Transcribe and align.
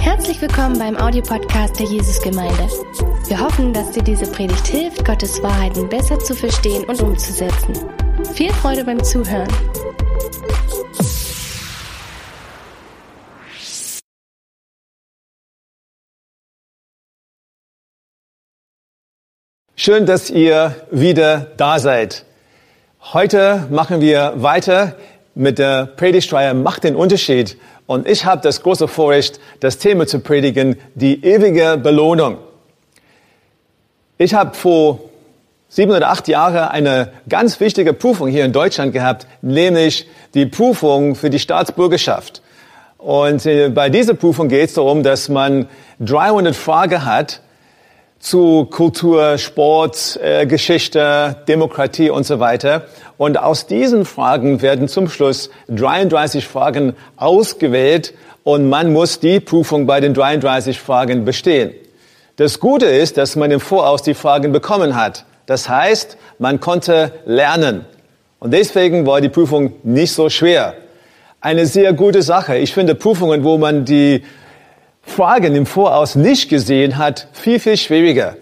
Herzlich 0.00 0.40
willkommen 0.42 0.78
beim 0.78 0.96
Audiopodcast 0.96 1.78
der 1.78 1.86
Jesusgemeinde. 1.86 2.68
Wir 3.26 3.40
hoffen, 3.40 3.72
dass 3.72 3.90
dir 3.92 4.02
diese 4.02 4.30
Predigt 4.30 4.66
hilft, 4.66 5.04
Gottes 5.04 5.42
Wahrheiten 5.42 5.88
besser 5.88 6.18
zu 6.18 6.34
verstehen 6.34 6.84
und 6.84 7.00
umzusetzen. 7.00 7.74
Viel 8.34 8.52
Freude 8.52 8.84
beim 8.84 9.02
Zuhören. 9.02 9.48
Schön, 19.74 20.04
dass 20.04 20.28
ihr 20.28 20.74
wieder 20.90 21.52
da 21.56 21.78
seid. 21.78 22.26
Heute 23.00 23.68
machen 23.70 24.00
wir 24.02 24.34
weiter 24.36 24.96
mit 25.34 25.58
der 25.58 25.86
Predigtreihe 25.86 26.52
Macht 26.52 26.84
den 26.84 26.96
Unterschied. 26.96 27.56
Und 27.88 28.06
ich 28.06 28.26
habe 28.26 28.42
das 28.42 28.62
große 28.62 28.86
Vorrecht, 28.86 29.40
das 29.60 29.78
Thema 29.78 30.06
zu 30.06 30.20
predigen, 30.20 30.76
die 30.94 31.24
ewige 31.24 31.78
Belohnung. 31.82 32.36
Ich 34.18 34.34
habe 34.34 34.54
vor 34.54 35.00
sieben 35.70 35.92
oder 35.92 36.10
acht 36.10 36.28
Jahren 36.28 36.68
eine 36.68 37.12
ganz 37.30 37.58
wichtige 37.60 37.94
Prüfung 37.94 38.28
hier 38.28 38.44
in 38.44 38.52
Deutschland 38.52 38.92
gehabt, 38.92 39.26
nämlich 39.40 40.06
die 40.34 40.44
Prüfung 40.44 41.14
für 41.14 41.30
die 41.30 41.38
Staatsbürgerschaft. 41.38 42.42
Und 42.98 43.46
äh, 43.46 43.70
bei 43.70 43.88
dieser 43.88 44.12
Prüfung 44.12 44.48
geht 44.48 44.68
es 44.68 44.74
darum, 44.74 45.02
dass 45.02 45.30
man 45.30 45.66
300 46.00 46.54
Fragen 46.54 47.06
hat, 47.06 47.40
zu 48.18 48.66
Kultur, 48.66 49.38
Sport, 49.38 50.18
äh, 50.22 50.46
Geschichte, 50.46 51.36
Demokratie 51.46 52.10
und 52.10 52.24
so 52.24 52.40
weiter. 52.40 52.86
Und 53.16 53.38
aus 53.38 53.66
diesen 53.66 54.04
Fragen 54.04 54.62
werden 54.62 54.88
zum 54.88 55.08
Schluss 55.08 55.50
33 55.68 56.46
Fragen 56.46 56.94
ausgewählt 57.16 58.14
und 58.44 58.68
man 58.68 58.92
muss 58.92 59.20
die 59.20 59.40
Prüfung 59.40 59.86
bei 59.86 60.00
den 60.00 60.14
33 60.14 60.80
Fragen 60.80 61.24
bestehen. 61.24 61.72
Das 62.36 62.60
Gute 62.60 62.86
ist, 62.86 63.16
dass 63.16 63.36
man 63.36 63.50
im 63.50 63.60
Voraus 63.60 64.02
die 64.02 64.14
Fragen 64.14 64.52
bekommen 64.52 64.96
hat. 64.96 65.24
Das 65.46 65.68
heißt, 65.68 66.16
man 66.38 66.60
konnte 66.60 67.12
lernen. 67.24 67.84
Und 68.38 68.52
deswegen 68.52 69.06
war 69.06 69.20
die 69.20 69.28
Prüfung 69.28 69.72
nicht 69.82 70.12
so 70.12 70.30
schwer. 70.30 70.74
Eine 71.40 71.66
sehr 71.66 71.92
gute 71.92 72.22
Sache. 72.22 72.56
Ich 72.56 72.74
finde 72.74 72.94
Prüfungen, 72.94 73.44
wo 73.44 73.58
man 73.58 73.84
die 73.84 74.22
Fragen 75.08 75.54
im 75.54 75.66
Voraus 75.66 76.14
nicht 76.14 76.48
gesehen 76.48 76.98
hat, 76.98 77.28
viel, 77.32 77.58
viel 77.58 77.76
schwieriger. 77.76 78.36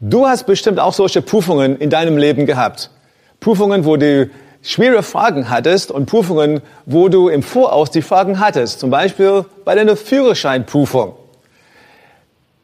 Du 0.00 0.26
hast 0.26 0.46
bestimmt 0.46 0.78
auch 0.78 0.92
solche 0.92 1.20
Prüfungen 1.20 1.78
in 1.78 1.90
deinem 1.90 2.16
Leben 2.16 2.46
gehabt. 2.46 2.90
Prüfungen, 3.40 3.84
wo 3.84 3.96
du 3.96 4.30
schwere 4.62 5.02
Fragen 5.02 5.50
hattest 5.50 5.90
und 5.90 6.06
Prüfungen, 6.06 6.60
wo 6.86 7.08
du 7.08 7.28
im 7.28 7.42
Voraus 7.42 7.90
die 7.90 8.02
Fragen 8.02 8.38
hattest. 8.38 8.80
Zum 8.80 8.90
Beispiel 8.90 9.44
bei 9.64 9.74
deiner 9.74 9.96
Führerscheinprüfung. 9.96 11.14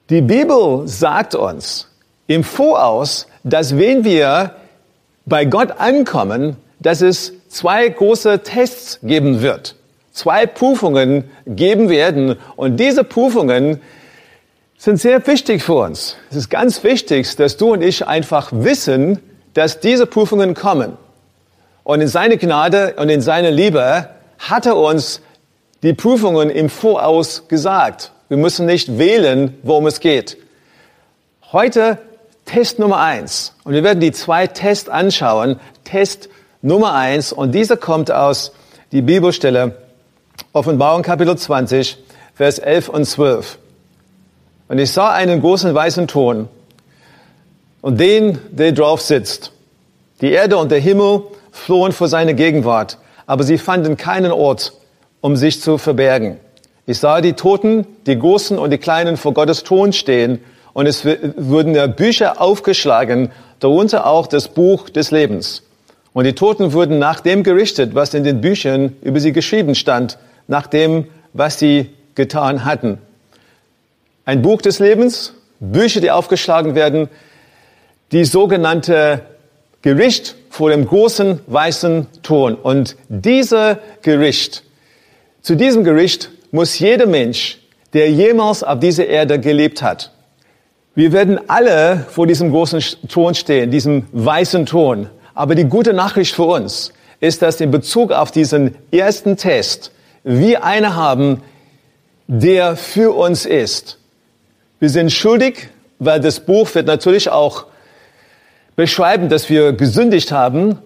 Die 0.09 0.23
Bibel 0.23 0.87
sagt 0.87 1.35
uns 1.35 1.89
im 2.27 2.45
Voraus, 2.45 3.27
dass 3.43 3.77
wenn 3.77 4.05
wir 4.05 4.55
bei 5.27 5.45
Gott 5.45 5.73
ankommen, 5.79 6.57
dass 6.79 7.03
es 7.03 7.33
zwei 7.49 7.89
große 7.89 8.43
Tests 8.43 9.01
geben 9.03 9.43
wird 9.43 9.77
zwei 10.21 10.47
Prüfungen 10.47 11.31
geben 11.47 11.89
werden. 11.89 12.37
Und 12.57 12.77
diese 12.79 13.05
Prüfungen 13.05 13.81
sind 14.77 15.01
sehr 15.01 15.27
wichtig 15.27 15.63
für 15.63 15.75
uns. 15.75 16.17
Es 16.31 16.37
ist 16.37 16.51
ganz 16.51 16.85
wichtig, 16.85 17.37
dass 17.37 17.57
du 17.57 17.73
und 17.73 17.83
ich 17.83 18.07
einfach 18.07 18.51
wissen, 18.53 19.19
dass 19.55 19.81
diese 19.81 20.07
Prüfungen 20.07 20.55
kommen. 20.55 20.97
Und 21.85 22.01
in 22.03 22.09
seiner 22.09 22.37
Gnade 22.37 22.95
und 22.99 23.09
in 23.09 23.21
seiner 23.21 23.51
Liebe 23.51 24.11
hat 24.39 24.67
er 24.67 24.77
uns 24.77 25.23
die 25.83 25.95
Prüfungen 25.95 26.51
im 26.51 26.69
Voraus 26.69 27.49
gesagt. 27.49 28.13
Wir 28.29 28.37
müssen 28.37 28.67
nicht 28.67 28.99
wählen, 28.99 29.59
worum 29.63 29.87
es 29.87 30.01
geht. 30.01 30.37
Heute 31.53 31.99
Test 32.45 32.79
Nummer 32.79 32.99
eins. 32.99 33.55
Und 33.65 33.73
wir 33.73 33.83
werden 33.83 34.01
die 34.01 34.13
zwei 34.13 34.47
Tests 34.47 34.89
anschauen. 34.89 35.59
Test 35.85 36.29
Nummer 36.63 36.93
eins. 36.93 37.33
Und 37.33 37.53
dieser 37.53 37.77
kommt 37.77 38.11
aus 38.11 38.53
die 38.93 39.03
Bibelstelle 39.03 39.77
Offenbarung 40.53 41.03
Kapitel 41.03 41.37
20, 41.37 41.97
Vers 42.35 42.59
11 42.59 42.89
und 42.89 43.05
12. 43.05 43.59
Und 44.69 44.79
ich 44.79 44.91
sah 44.91 45.11
einen 45.11 45.41
großen 45.41 45.75
weißen 45.75 46.09
Thron 46.09 46.49
und 47.81 48.01
den, 48.01 48.39
der 48.51 48.73
drauf 48.73 49.01
sitzt. 49.01 49.53
Die 50.21 50.33
Erde 50.33 50.57
und 50.57 50.71
der 50.71 50.81
Himmel 50.81 51.23
flohen 51.53 51.93
vor 51.93 52.09
seiner 52.09 52.35
Gegenwart, 52.35 52.99
aber 53.27 53.45
sie 53.45 53.59
fanden 53.59 53.97
keinen 53.97 54.33
Ort, 54.33 54.73
um 55.21 55.37
sich 55.37 55.61
zu 55.61 55.79
verbergen. 55.79 56.39
Ich 56.87 56.99
sah 56.99 57.21
die 57.21 57.35
Toten, 57.35 57.87
die 58.07 58.19
Großen 58.19 58.59
und 58.59 58.71
die 58.71 58.79
Kleinen 58.79 59.17
vor 59.17 59.35
Gottes 59.35 59.63
Thron 59.63 59.93
stehen 59.93 60.41
und 60.73 60.87
es 60.87 61.05
wurden 61.05 61.95
Bücher 61.95 62.41
aufgeschlagen, 62.41 63.31
darunter 63.61 64.07
auch 64.07 64.27
das 64.27 64.49
Buch 64.49 64.89
des 64.89 65.11
Lebens. 65.11 65.63
Und 66.13 66.25
die 66.25 66.35
Toten 66.35 66.73
wurden 66.73 66.99
nach 66.99 67.21
dem 67.21 67.45
gerichtet, 67.45 67.95
was 67.95 68.15
in 68.15 68.25
den 68.25 68.41
Büchern 68.41 68.97
über 69.03 69.21
sie 69.21 69.33
geschrieben 69.33 69.77
stand 69.77 70.19
nach 70.51 70.67
dem, 70.67 71.07
was 71.33 71.59
sie 71.59 71.91
getan 72.17 72.65
hatten. 72.65 72.99
Ein 74.25 74.43
Buch 74.43 74.61
des 74.61 74.81
Lebens, 74.81 75.33
Bücher, 75.61 76.01
die 76.01 76.11
aufgeschlagen 76.11 76.75
werden, 76.75 77.09
die 78.13 78.25
sogenannte 78.25 79.23
Gericht 79.83 80.35
vor 80.51 80.71
dem 80.71 80.87
großen 80.87 81.41
weißen 81.47 82.09
Thron. 82.23 82.57
Und 82.57 82.97
dieser 83.09 83.79
Gericht, 84.03 84.65
zu 85.41 85.55
diesem 85.55 85.85
Gericht 85.85 86.31
muss 86.51 86.79
jeder 86.79 87.07
Mensch, 87.07 87.59
der 87.93 88.11
jemals 88.11 88.65
auf 88.65 88.81
dieser 88.81 89.07
Erde 89.07 89.39
gelebt 89.39 89.83
hat. 89.83 90.13
Wir 90.97 91.13
werden 91.13 91.39
alle 91.49 92.07
vor 92.11 92.27
diesem 92.27 92.51
großen 92.51 92.83
Thron 93.09 93.35
stehen, 93.35 93.71
diesem 93.71 94.07
weißen 94.13 94.67
Thron. 94.67 95.09
Aber 95.35 95.55
die 95.55 95.65
gute 95.65 95.93
Nachricht 95.93 96.35
für 96.35 96.43
uns 96.43 96.93
ist, 97.21 97.41
dass 97.41 97.61
in 97.61 97.71
Bezug 97.71 98.11
auf 98.11 98.33
diesen 98.33 98.75
ersten 98.91 99.37
Test 99.37 99.93
wir 100.25 100.65
eine 100.65 100.97
haben, 100.97 101.43
der 102.27 102.77
für 102.77 103.17
uns 103.17 103.47
ist. 103.47 103.99
Wir 104.79 104.89
sind 104.89 105.13
schuldig, 105.13 105.69
weil 105.99 106.21
das 106.21 106.41
Buch 106.41 106.75
wird 106.75 106.87
natürlich 106.87 107.31
auch 107.31 107.67
beschreiben, 108.77 109.29
dass 109.29 109.51
wir 109.51 109.73
gesündigt 109.73 110.33
haben. 110.33 110.79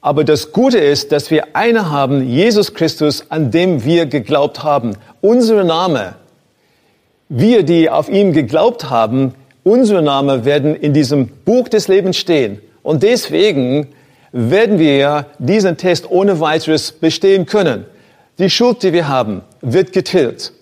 Aber 0.00 0.24
das 0.24 0.52
Gute 0.52 0.78
ist, 0.78 1.12
dass 1.12 1.30
wir 1.30 1.56
eine 1.56 1.90
haben, 1.90 2.28
Jesus 2.28 2.74
Christus, 2.74 3.30
an 3.30 3.50
dem 3.50 3.84
wir 3.84 4.06
geglaubt 4.06 4.62
haben. 4.62 4.96
Unsere 5.20 5.64
Name, 5.64 6.14
wir, 7.28 7.62
die 7.62 7.90
auf 7.90 8.08
ihn 8.08 8.32
geglaubt 8.32 8.90
haben, 8.90 9.34
unsere 9.64 10.02
Name 10.02 10.44
werden 10.44 10.74
in 10.74 10.94
diesem 10.94 11.28
Buch 11.28 11.68
des 11.68 11.88
Lebens 11.88 12.16
stehen. 12.16 12.60
Und 12.82 13.02
deswegen 13.02 13.88
werden 14.32 14.78
wir 14.78 15.26
diesen 15.38 15.76
Test 15.76 16.10
ohne 16.10 16.40
weiteres 16.40 16.92
bestehen 16.92 17.46
können. 17.46 17.86
Die 18.38 18.50
Schuld, 18.50 18.84
die 18.84 18.92
wir 18.92 19.08
haben, 19.08 19.42
wird 19.60 19.92
getilgt. 19.92 20.52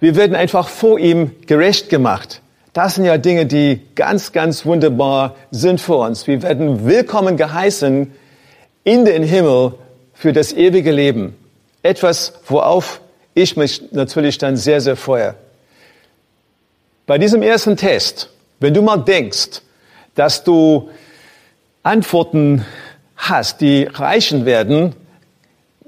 Wir 0.00 0.16
werden 0.16 0.36
einfach 0.36 0.68
vor 0.68 0.98
ihm 0.98 1.32
gerecht 1.46 1.88
gemacht. 1.88 2.42
Das 2.74 2.96
sind 2.96 3.06
ja 3.06 3.16
Dinge, 3.16 3.46
die 3.46 3.80
ganz, 3.94 4.32
ganz 4.32 4.66
wunderbar 4.66 5.34
sind 5.50 5.80
für 5.80 5.96
uns. 5.96 6.26
Wir 6.26 6.42
werden 6.42 6.84
willkommen 6.84 7.36
geheißen 7.36 8.12
in 8.84 9.04
den 9.04 9.22
Himmel 9.22 9.74
für 10.12 10.32
das 10.32 10.52
ewige 10.52 10.92
Leben. 10.92 11.34
Etwas, 11.82 12.34
worauf 12.46 13.00
ich 13.34 13.56
mich 13.56 13.90
natürlich 13.92 14.36
dann 14.36 14.56
sehr, 14.56 14.80
sehr 14.80 14.96
freue. 14.96 15.34
Bei 17.06 17.16
diesem 17.16 17.42
ersten 17.42 17.76
Test, 17.78 18.28
wenn 18.60 18.74
du 18.74 18.82
mal 18.82 18.98
denkst, 18.98 19.62
dass 20.14 20.44
du 20.44 20.90
Antworten 21.82 22.66
hast, 23.16 23.62
die 23.62 23.84
reichen 23.84 24.44
werden, 24.44 24.94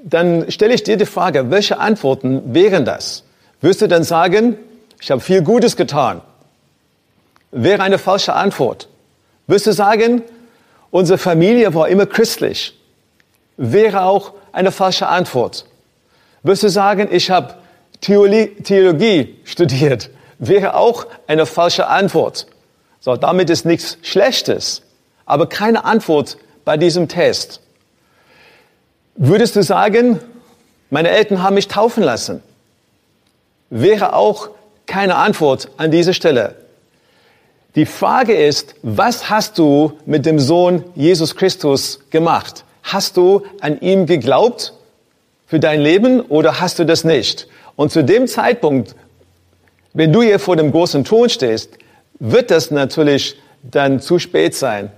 dann 0.02 0.50
stelle 0.50 0.74
ich 0.74 0.82
dir 0.82 0.96
die 0.96 1.06
Frage, 1.06 1.50
welche 1.50 1.78
Antworten 1.78 2.54
wären 2.54 2.84
das? 2.84 3.24
Wirst 3.60 3.82
du 3.82 3.88
dann 3.88 4.04
sagen, 4.04 4.56
ich 5.00 5.10
habe 5.10 5.20
viel 5.20 5.42
Gutes 5.42 5.76
getan? 5.76 6.22
Wäre 7.50 7.82
eine 7.82 7.98
falsche 7.98 8.34
Antwort. 8.34 8.88
Wirst 9.46 9.66
du 9.66 9.72
sagen, 9.72 10.22
unsere 10.90 11.18
Familie 11.18 11.74
war 11.74 11.88
immer 11.88 12.06
christlich? 12.06 12.78
Wäre 13.56 14.02
auch 14.02 14.32
eine 14.52 14.72
falsche 14.72 15.06
Antwort. 15.08 15.66
Wirst 16.42 16.62
du 16.62 16.68
sagen, 16.68 17.08
ich 17.10 17.30
habe 17.30 17.54
Theologie, 18.00 19.36
studiert? 19.44 20.10
Wäre 20.38 20.74
auch 20.74 21.06
eine 21.26 21.44
falsche 21.44 21.86
Antwort. 21.88 22.46
So, 23.00 23.16
damit 23.16 23.50
ist 23.50 23.66
nichts 23.66 23.98
Schlechtes, 24.02 24.82
aber 25.26 25.48
keine 25.48 25.84
Antwort 25.84 26.38
bei 26.64 26.76
diesem 26.78 27.08
Test. 27.08 27.60
Würdest 29.22 29.54
du 29.54 29.62
sagen, 29.62 30.18
meine 30.88 31.10
Eltern 31.10 31.42
haben 31.42 31.52
mich 31.52 31.68
taufen 31.68 32.02
lassen? 32.02 32.42
Wäre 33.68 34.14
auch 34.14 34.48
keine 34.86 35.16
Antwort 35.16 35.68
an 35.76 35.90
dieser 35.90 36.14
Stelle. 36.14 36.54
Die 37.74 37.84
Frage 37.84 38.32
ist, 38.32 38.76
was 38.82 39.28
hast 39.28 39.58
du 39.58 39.92
mit 40.06 40.24
dem 40.24 40.38
Sohn 40.38 40.84
Jesus 40.94 41.36
Christus 41.36 42.00
gemacht? 42.08 42.64
Hast 42.82 43.18
du 43.18 43.42
an 43.60 43.78
ihm 43.82 44.06
geglaubt 44.06 44.72
für 45.46 45.60
dein 45.60 45.82
Leben 45.82 46.22
oder 46.22 46.58
hast 46.58 46.78
du 46.78 46.86
das 46.86 47.04
nicht? 47.04 47.46
Und 47.76 47.92
zu 47.92 48.02
dem 48.02 48.26
Zeitpunkt, 48.26 48.96
wenn 49.92 50.14
du 50.14 50.22
hier 50.22 50.38
vor 50.38 50.56
dem 50.56 50.72
großen 50.72 51.04
Thron 51.04 51.28
stehst, 51.28 51.76
wird 52.20 52.50
das 52.50 52.70
natürlich 52.70 53.36
dann 53.62 54.00
zu 54.00 54.18
spät 54.18 54.56
sein. 54.56 54.90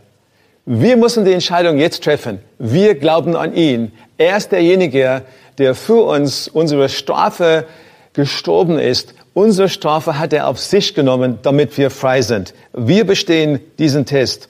Wir 0.65 0.97
müssen 0.97 1.25
die 1.25 1.33
Entscheidung 1.33 1.79
jetzt 1.79 2.05
treffen. 2.05 2.39
Wir 2.59 2.95
glauben 2.95 3.35
an 3.35 3.53
ihn. 3.53 3.91
Er 4.23 4.37
ist 4.37 4.53
derjenige, 4.53 5.23
der 5.59 5.75
für 5.75 6.05
uns 6.05 6.47
unsere 6.47 6.89
Strafe 6.89 7.67
gestorben 8.13 8.79
ist. 8.79 9.15
Unsere 9.35 9.69
Strafe 9.69 10.17
hat 10.17 10.33
er 10.33 10.47
auf 10.47 10.61
sich 10.61 10.95
genommen, 10.95 11.41
damit 11.43 11.77
wir 11.77 11.91
frei 11.91 12.23
sind. 12.23 12.55
Wir 12.73 13.05
bestehen 13.05 13.59
diesen 13.81 14.07
Test, 14.07 14.49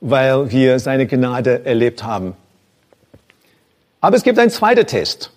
weil 0.00 0.50
wir 0.50 0.80
seine 0.80 1.06
Gnade 1.06 1.64
erlebt 1.64 2.02
haben. 2.02 2.34
Aber 4.00 4.16
es 4.16 4.24
gibt 4.24 4.36
einen 4.40 4.50
zweiten 4.50 4.84
Test. 4.84 5.30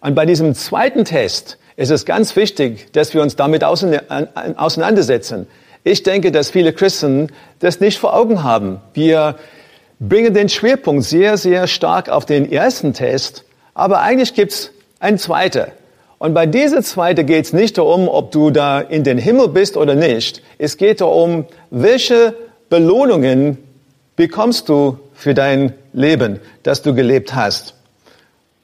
Und 0.00 0.14
bei 0.14 0.26
diesem 0.26 0.54
zweiten 0.54 1.06
Test 1.06 1.56
ist 1.76 1.90
es 1.90 2.04
ganz 2.04 2.36
wichtig, 2.36 2.92
dass 2.92 3.14
wir 3.14 3.22
uns 3.22 3.34
damit 3.34 3.64
auseinandersetzen. 3.64 5.46
Ich 5.84 6.02
denke, 6.02 6.32
dass 6.32 6.50
viele 6.50 6.74
Christen 6.74 7.32
das 7.60 7.80
nicht 7.80 7.98
vor 7.98 8.14
Augen 8.14 8.42
haben. 8.42 8.82
Wir 8.92 9.36
bringen 9.98 10.34
den 10.34 10.48
Schwerpunkt 10.48 11.04
sehr, 11.04 11.36
sehr 11.36 11.66
stark 11.66 12.08
auf 12.08 12.26
den 12.26 12.50
ersten 12.50 12.92
Test, 12.92 13.44
aber 13.74 14.00
eigentlich 14.00 14.34
gibt's 14.34 14.70
einen 15.00 15.18
zweiten. 15.18 15.66
Und 16.18 16.34
bei 16.34 16.46
dieser 16.46 16.82
zweite 16.82 17.24
geht 17.24 17.44
es 17.44 17.52
nicht 17.52 17.76
darum, 17.76 18.08
ob 18.08 18.32
du 18.32 18.50
da 18.50 18.80
in 18.80 19.04
den 19.04 19.18
Himmel 19.18 19.48
bist 19.48 19.76
oder 19.76 19.94
nicht. 19.94 20.42
Es 20.58 20.76
geht 20.76 21.00
darum, 21.00 21.46
welche 21.70 22.34
Belohnungen 22.70 23.58
bekommst 24.16 24.68
du 24.68 24.98
für 25.12 25.34
dein 25.34 25.74
Leben, 25.92 26.40
das 26.62 26.82
du 26.82 26.94
gelebt 26.94 27.34
hast. 27.34 27.74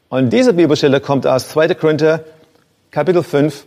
Und 0.08 0.32
diese 0.32 0.52
Bibelstelle 0.52 1.00
kommt 1.00 1.26
aus 1.26 1.48
2. 1.50 1.74
Korinther, 1.74 2.24
Kapitel 2.90 3.22
5, 3.22 3.66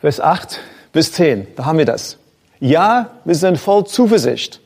Vers 0.00 0.20
8 0.20 0.60
bis 0.92 1.12
10. 1.12 1.48
Da 1.54 1.66
haben 1.66 1.78
wir 1.78 1.84
das. 1.84 2.18
Ja, 2.58 3.10
wir 3.24 3.34
sind 3.34 3.58
voll 3.58 3.84
Zuversicht 3.86 4.60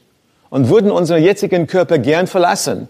und 0.51 0.69
würden 0.69 0.91
unseren 0.91 1.23
jetzigen 1.23 1.67
Körper 1.67 1.99
gern 1.99 2.27
verlassen, 2.27 2.89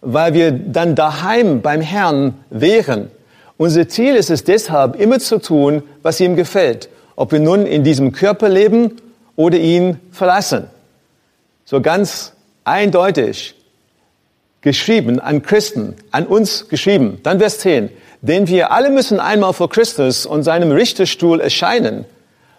weil 0.00 0.34
wir 0.34 0.50
dann 0.52 0.94
daheim 0.94 1.60
beim 1.60 1.80
Herrn 1.80 2.34
wären. 2.50 3.10
Unser 3.56 3.88
Ziel 3.88 4.16
ist 4.16 4.30
es 4.30 4.44
deshalb, 4.44 4.98
immer 4.98 5.18
zu 5.18 5.38
tun, 5.38 5.82
was 6.02 6.20
ihm 6.20 6.36
gefällt, 6.36 6.88
ob 7.14 7.32
wir 7.32 7.40
nun 7.40 7.66
in 7.66 7.84
diesem 7.84 8.12
Körper 8.12 8.48
leben 8.48 8.96
oder 9.36 9.58
ihn 9.58 10.00
verlassen. 10.10 10.66
So 11.64 11.80
ganz 11.80 12.32
eindeutig 12.64 13.54
geschrieben 14.62 15.20
an 15.20 15.42
Christen, 15.42 15.96
an 16.10 16.26
uns 16.26 16.68
geschrieben. 16.68 17.18
Dann 17.22 17.38
Vers 17.38 17.58
10. 17.58 17.90
Denn 18.20 18.46
wir 18.48 18.72
alle 18.72 18.90
müssen 18.90 19.20
einmal 19.20 19.52
vor 19.52 19.68
Christus 19.68 20.26
und 20.26 20.44
seinem 20.44 20.70
Richterstuhl 20.70 21.40
erscheinen 21.40 22.06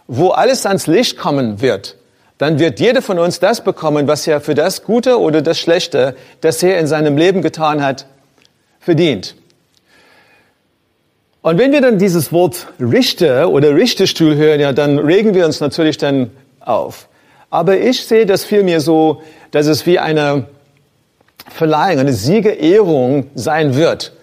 wo 0.08 0.30
alles 0.30 0.66
ans 0.66 0.88
Licht 0.88 1.18
kommen 1.18 1.62
wird, 1.62 1.96
dann 2.38 2.60
wird 2.60 2.80
jeder 2.80 3.02
von 3.02 3.20
uns 3.20 3.40
das 3.40 3.64
bekommen, 3.64 4.08
was 4.08 4.28
er 4.28 4.42
für 4.42 4.56
das 4.56 4.84
Gute 4.84 5.20
oder 5.20 5.42
das 5.42 5.60
Schlechte, 5.60 6.16
das 6.42 6.62
er 6.64 6.80
in 6.80 6.88
seinem 6.88 7.18
Leben 7.18 7.42
getan 7.42 7.84
hat, 7.84 8.08
verdient. 8.80 9.36
Und 11.42 11.58
wenn 11.58 11.72
wir 11.72 11.82
dann 11.82 12.00
dieses 12.00 12.32
Wort 12.32 12.68
Richter 12.80 13.50
oder 13.50 13.76
Richterstuhl 13.76 14.36
hören, 14.36 14.62
ja, 14.62 14.72
dann 14.72 14.98
regen 14.98 15.34
wir 15.34 15.46
uns 15.46 15.60
natürlich 15.60 15.98
dann 15.98 16.32
auf. 16.62 17.10
Aber 17.50 17.78
ich 17.78 18.06
sehe 18.06 18.26
das 18.26 18.46
vielmehr 18.46 18.80
so, 18.80 19.22
dass 19.52 19.68
es 19.68 19.86
wie 19.86 20.00
eine 20.00 20.48
Verleihung, 21.50 22.00
eine 22.00 22.14
Siegerehrung 22.14 23.28
sein 23.36 23.76
wird. 23.76 24.14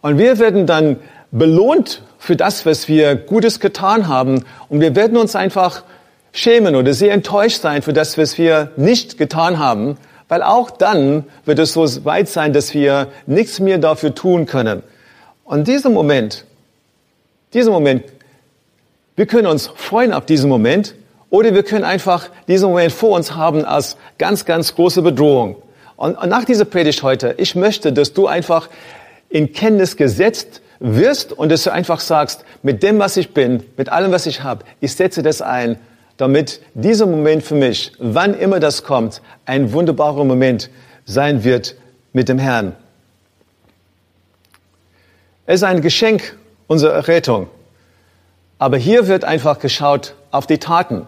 Und 0.00 0.18
wir 0.18 0.38
werden 0.38 0.66
dann 0.66 0.96
belohnt 1.30 2.02
für 2.18 2.34
das, 2.34 2.66
was 2.66 2.88
wir 2.88 3.14
Gutes 3.14 3.60
getan 3.60 4.08
haben. 4.08 4.44
Und 4.68 4.80
wir 4.80 4.96
werden 4.96 5.16
uns 5.16 5.36
einfach 5.36 5.84
schämen 6.32 6.76
oder 6.76 6.94
sehr 6.94 7.12
enttäuscht 7.12 7.60
sein 7.60 7.82
für 7.82 7.92
das, 7.92 8.18
was 8.18 8.38
wir 8.38 8.70
nicht 8.76 9.18
getan 9.18 9.58
haben, 9.58 9.96
weil 10.28 10.42
auch 10.42 10.70
dann 10.70 11.24
wird 11.44 11.58
es 11.58 11.72
so 11.72 12.04
weit 12.04 12.28
sein, 12.28 12.52
dass 12.52 12.72
wir 12.72 13.08
nichts 13.26 13.60
mehr 13.60 13.78
dafür 13.78 14.14
tun 14.14 14.46
können. 14.46 14.82
Und 15.44 15.66
dieser 15.66 15.90
Moment, 15.90 16.44
dieser 17.52 17.72
Moment, 17.72 18.04
wir 19.16 19.26
können 19.26 19.48
uns 19.48 19.66
freuen 19.74 20.12
auf 20.12 20.26
diesen 20.26 20.48
Moment 20.48 20.94
oder 21.30 21.52
wir 21.54 21.64
können 21.64 21.84
einfach 21.84 22.28
diesen 22.46 22.68
Moment 22.68 22.92
vor 22.92 23.16
uns 23.16 23.34
haben 23.34 23.64
als 23.64 23.96
ganz, 24.18 24.44
ganz 24.44 24.74
große 24.74 25.02
Bedrohung. 25.02 25.56
Und 25.96 26.24
nach 26.28 26.44
dieser 26.44 26.64
Predigt 26.64 27.02
heute, 27.02 27.34
ich 27.36 27.54
möchte, 27.56 27.92
dass 27.92 28.12
du 28.12 28.26
einfach 28.26 28.68
in 29.28 29.52
Kenntnis 29.52 29.96
gesetzt 29.96 30.62
wirst 30.78 31.32
und 31.32 31.50
dass 31.52 31.64
du 31.64 31.70
einfach 31.70 32.00
sagst, 32.00 32.44
mit 32.62 32.82
dem, 32.82 32.98
was 32.98 33.16
ich 33.16 33.34
bin, 33.34 33.64
mit 33.76 33.90
allem, 33.90 34.10
was 34.12 34.26
ich 34.26 34.42
habe, 34.42 34.64
ich 34.80 34.94
setze 34.94 35.22
das 35.22 35.42
ein, 35.42 35.78
damit 36.20 36.60
dieser 36.74 37.06
Moment 37.06 37.42
für 37.42 37.54
mich, 37.54 37.92
wann 37.98 38.34
immer 38.34 38.60
das 38.60 38.84
kommt, 38.84 39.22
ein 39.46 39.72
wunderbarer 39.72 40.24
Moment 40.24 40.68
sein 41.06 41.44
wird 41.44 41.76
mit 42.12 42.28
dem 42.28 42.38
Herrn. 42.38 42.76
Es 45.46 45.56
ist 45.56 45.62
ein 45.62 45.80
Geschenk 45.80 46.36
unserer 46.66 47.08
Rettung. 47.08 47.48
Aber 48.58 48.76
hier 48.76 49.08
wird 49.08 49.24
einfach 49.24 49.60
geschaut 49.60 50.14
auf 50.30 50.46
die 50.46 50.58
Taten. 50.58 51.06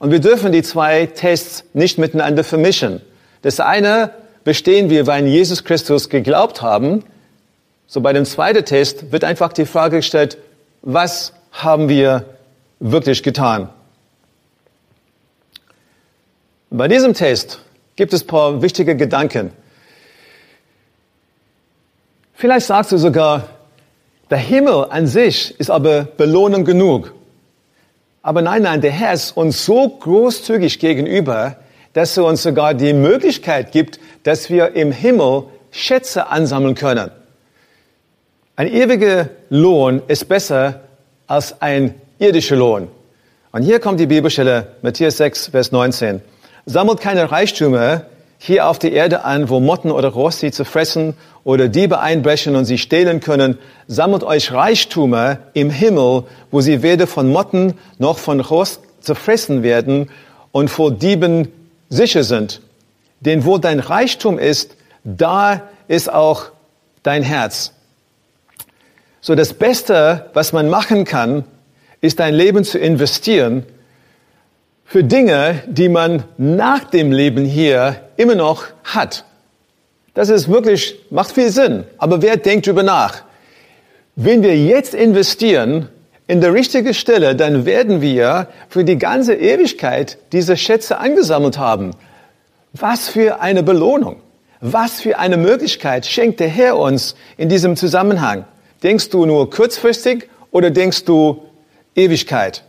Und 0.00 0.10
wir 0.10 0.18
dürfen 0.18 0.50
die 0.50 0.62
zwei 0.62 1.06
Tests 1.06 1.64
nicht 1.72 1.96
miteinander 1.98 2.42
vermischen. 2.42 3.00
Das 3.42 3.60
eine 3.60 4.10
bestehen 4.42 4.90
wir, 4.90 5.06
weil 5.06 5.24
in 5.24 5.30
Jesus 5.30 5.62
Christus 5.62 6.08
geglaubt 6.08 6.62
haben. 6.62 7.04
So 7.86 8.00
bei 8.00 8.12
dem 8.12 8.24
zweiten 8.24 8.64
Test 8.64 9.12
wird 9.12 9.22
einfach 9.22 9.52
die 9.52 9.66
Frage 9.66 9.98
gestellt, 9.98 10.36
was 10.82 11.32
haben 11.52 11.88
wir 11.88 12.24
wirklich 12.80 13.22
getan? 13.22 13.68
Bei 16.70 16.86
diesem 16.86 17.14
Test 17.14 17.60
gibt 17.96 18.12
es 18.12 18.22
ein 18.24 18.26
paar 18.26 18.60
wichtige 18.60 18.94
Gedanken. 18.94 19.52
Vielleicht 22.34 22.66
sagst 22.66 22.92
du 22.92 22.98
sogar, 22.98 23.48
der 24.30 24.38
Himmel 24.38 24.86
an 24.90 25.06
sich 25.06 25.58
ist 25.58 25.70
aber 25.70 26.02
Belohnung 26.02 26.64
genug. 26.66 27.14
Aber 28.20 28.42
nein, 28.42 28.62
nein, 28.62 28.82
der 28.82 28.90
Herr 28.90 29.14
ist 29.14 29.34
uns 29.34 29.64
so 29.64 29.88
großzügig 29.88 30.78
gegenüber, 30.78 31.56
dass 31.94 32.16
er 32.18 32.24
uns 32.24 32.42
sogar 32.42 32.74
die 32.74 32.92
Möglichkeit 32.92 33.72
gibt, 33.72 33.98
dass 34.24 34.50
wir 34.50 34.76
im 34.76 34.92
Himmel 34.92 35.44
Schätze 35.70 36.26
ansammeln 36.26 36.74
können. 36.74 37.10
Ein 38.56 38.68
ewiger 38.68 39.30
Lohn 39.48 40.02
ist 40.06 40.28
besser 40.28 40.80
als 41.26 41.62
ein 41.62 41.94
irdischer 42.18 42.56
Lohn. 42.56 42.88
Und 43.52 43.62
hier 43.62 43.80
kommt 43.80 43.98
die 44.00 44.06
Bibelstelle, 44.06 44.76
Matthäus 44.82 45.16
6, 45.16 45.48
Vers 45.48 45.72
19. 45.72 46.20
Sammelt 46.68 47.00
keine 47.00 47.32
Reichtümer 47.32 48.02
hier 48.36 48.68
auf 48.68 48.78
der 48.78 48.92
Erde 48.92 49.24
an, 49.24 49.48
wo 49.48 49.58
Motten 49.58 49.90
oder 49.90 50.08
Rost 50.08 50.40
sie 50.40 50.50
zerfressen 50.50 51.14
oder 51.42 51.66
Diebe 51.66 51.98
einbrechen 52.00 52.56
und 52.56 52.66
sie 52.66 52.76
stehlen 52.76 53.20
können. 53.20 53.56
Sammelt 53.86 54.22
euch 54.22 54.52
Reichtümer 54.52 55.38
im 55.54 55.70
Himmel, 55.70 56.24
wo 56.50 56.60
sie 56.60 56.82
weder 56.82 57.06
von 57.06 57.32
Motten 57.32 57.72
noch 57.96 58.18
von 58.18 58.40
Rost 58.40 58.82
zerfressen 59.00 59.62
werden 59.62 60.10
und 60.52 60.68
vor 60.68 60.90
Dieben 60.90 61.50
sicher 61.88 62.22
sind. 62.22 62.60
Denn 63.20 63.46
wo 63.46 63.56
dein 63.56 63.80
Reichtum 63.80 64.38
ist, 64.38 64.76
da 65.04 65.62
ist 65.88 66.12
auch 66.12 66.50
dein 67.02 67.22
Herz. 67.22 67.72
So 69.22 69.34
das 69.34 69.54
Beste, 69.54 70.26
was 70.34 70.52
man 70.52 70.68
machen 70.68 71.06
kann, 71.06 71.44
ist 72.02 72.20
ein 72.20 72.34
Leben 72.34 72.62
zu 72.62 72.78
investieren 72.78 73.64
für 74.88 75.04
Dinge, 75.04 75.62
die 75.66 75.90
man 75.90 76.24
nach 76.38 76.84
dem 76.84 77.12
Leben 77.12 77.44
hier 77.44 77.96
immer 78.16 78.34
noch 78.34 78.64
hat. 78.84 79.26
Das 80.14 80.30
ist 80.30 80.48
wirklich, 80.48 80.98
macht 81.10 81.32
viel 81.32 81.50
Sinn. 81.50 81.84
Aber 81.98 82.22
wer 82.22 82.38
denkt 82.38 82.66
darüber 82.66 82.82
nach? 82.82 83.22
Wenn 84.16 84.42
wir 84.42 84.56
jetzt 84.56 84.94
investieren 84.94 85.90
in 86.26 86.40
der 86.40 86.54
richtigen 86.54 86.94
Stelle, 86.94 87.36
dann 87.36 87.66
werden 87.66 88.00
wir 88.00 88.48
für 88.70 88.82
die 88.82 88.96
ganze 88.96 89.34
Ewigkeit 89.34 90.16
diese 90.32 90.56
Schätze 90.56 90.98
angesammelt 90.98 91.58
haben. 91.58 91.90
Was 92.72 93.10
für 93.10 93.42
eine 93.42 93.62
Belohnung. 93.62 94.16
Was 94.62 95.02
für 95.02 95.18
eine 95.18 95.36
Möglichkeit 95.36 96.06
schenkt 96.06 96.40
der 96.40 96.48
Herr 96.48 96.78
uns 96.78 97.14
in 97.36 97.50
diesem 97.50 97.76
Zusammenhang. 97.76 98.46
Denkst 98.82 99.10
du 99.10 99.26
nur 99.26 99.50
kurzfristig 99.50 100.30
oder 100.50 100.70
denkst 100.70 101.04
du 101.04 101.42
Ewigkeit? 101.94 102.64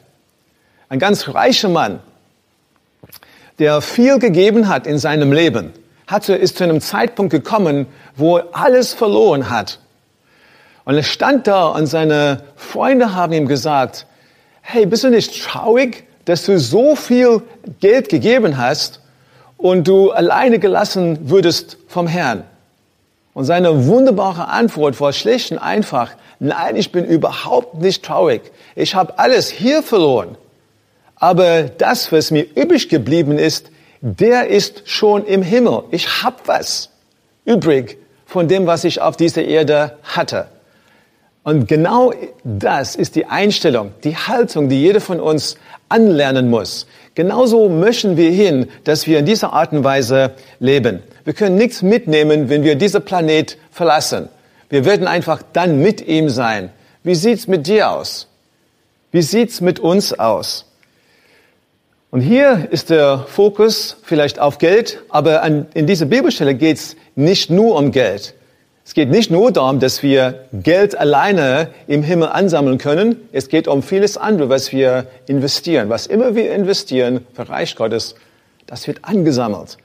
Ein 0.89 0.99
ganz 0.99 1.29
reicher 1.29 1.69
Mann, 1.69 2.01
der 3.59 3.81
viel 3.81 4.19
gegeben 4.19 4.67
hat 4.67 4.87
in 4.87 4.97
seinem 4.97 5.31
Leben, 5.31 5.73
hatte, 6.07 6.33
ist 6.33 6.57
zu 6.57 6.63
einem 6.63 6.81
Zeitpunkt 6.81 7.31
gekommen, 7.31 7.85
wo 8.15 8.37
er 8.37 8.47
alles 8.53 8.93
verloren 8.93 9.49
hat. 9.49 9.79
Und 10.85 10.95
er 10.95 11.03
stand 11.03 11.45
da 11.45 11.67
und 11.67 11.85
seine 11.85 12.41
Freunde 12.55 13.13
haben 13.13 13.33
ihm 13.33 13.47
gesagt, 13.47 14.07
hey, 14.61 14.85
bist 14.85 15.03
du 15.03 15.09
nicht 15.09 15.43
traurig, 15.43 16.05
dass 16.25 16.45
du 16.45 16.57
so 16.57 16.95
viel 16.95 17.41
Geld 17.79 18.09
gegeben 18.09 18.57
hast 18.57 19.01
und 19.57 19.87
du 19.87 20.11
alleine 20.11 20.57
gelassen 20.57 21.29
würdest 21.29 21.77
vom 21.87 22.07
Herrn? 22.07 22.43
Und 23.33 23.45
seine 23.45 23.85
wunderbare 23.85 24.47
Antwort 24.47 24.99
war 24.99 25.13
schlicht 25.13 25.51
und 25.51 25.59
einfach, 25.59 26.11
nein, 26.39 26.75
ich 26.75 26.91
bin 26.91 27.05
überhaupt 27.05 27.75
nicht 27.75 28.03
traurig. 28.03 28.51
Ich 28.75 28.95
habe 28.95 29.19
alles 29.19 29.49
hier 29.49 29.83
verloren. 29.83 30.37
Aber 31.19 31.63
das, 31.63 32.11
was 32.11 32.31
mir 32.31 32.45
übrig 32.55 32.89
geblieben 32.89 33.37
ist, 33.37 33.71
der 34.01 34.47
ist 34.47 34.83
schon 34.85 35.25
im 35.25 35.41
Himmel. 35.41 35.83
Ich 35.91 36.23
habe 36.23 36.37
was 36.45 36.89
übrig 37.45 37.97
von 38.25 38.47
dem, 38.47 38.65
was 38.67 38.85
ich 38.85 39.01
auf 39.01 39.17
dieser 39.17 39.43
Erde 39.43 39.97
hatte. 40.03 40.47
Und 41.43 41.67
genau 41.67 42.13
das 42.43 42.95
ist 42.95 43.15
die 43.15 43.25
Einstellung, 43.25 43.91
die 44.03 44.15
Haltung, 44.15 44.69
die 44.69 44.81
jeder 44.81 45.01
von 45.01 45.19
uns 45.19 45.57
anlernen 45.89 46.49
muss. 46.49 46.85
Genauso 47.15 47.69
möchten 47.69 48.17
wir 48.17 48.29
hin, 48.29 48.67
dass 48.83 49.07
wir 49.07 49.19
in 49.19 49.25
dieser 49.25 49.51
Art 49.51 49.73
und 49.73 49.83
Weise 49.83 50.31
leben. 50.59 51.01
Wir 51.25 51.33
können 51.33 51.55
nichts 51.55 51.81
mitnehmen, 51.81 52.49
wenn 52.49 52.63
wir 52.63 52.75
diesen 52.75 53.03
Planet 53.03 53.57
verlassen. 53.71 54.29
Wir 54.69 54.85
werden 54.85 55.07
einfach 55.07 55.41
dann 55.53 55.79
mit 55.79 56.07
ihm 56.07 56.29
sein. 56.29 56.69
Wie 57.03 57.15
sieht's 57.15 57.47
mit 57.47 57.67
dir 57.67 57.91
aus? 57.91 58.27
Wie 59.11 59.23
sieht's 59.23 59.59
mit 59.59 59.79
uns 59.79 60.17
aus? 60.17 60.68
Und 62.11 62.21
hier 62.21 62.69
ist 62.71 62.89
der 62.89 63.25
Fokus 63.27 63.97
vielleicht 64.01 64.39
auf 64.39 64.57
Geld, 64.57 65.03
aber 65.09 65.43
an, 65.43 65.67
in 65.75 65.85
dieser 65.85 66.07
Bibelstelle 66.07 66.55
geht's 66.55 66.95
nicht 67.15 67.51
nur 67.51 67.75
um 67.75 67.91
Geld. 67.91 68.33
Es 68.83 68.95
geht 68.95 69.11
nicht 69.11 69.29
nur 69.29 69.51
darum, 69.51 69.79
dass 69.79 70.01
wir 70.01 70.45
Geld 70.51 70.97
alleine 70.97 71.67
im 71.85 72.01
Himmel 72.01 72.29
ansammeln 72.29 72.79
können. 72.79 73.17
Es 73.31 73.47
geht 73.47 73.67
um 73.67 73.83
vieles 73.83 74.17
andere, 74.17 74.49
was 74.49 74.71
wir 74.71 75.05
investieren. 75.27 75.89
Was 75.89 76.07
immer 76.07 76.33
wir 76.33 76.51
investieren 76.51 77.27
für 77.33 77.47
Reich 77.47 77.75
Gottes, 77.75 78.15
das 78.65 78.87
wird 78.87 78.99
angesammelt. 79.03 79.77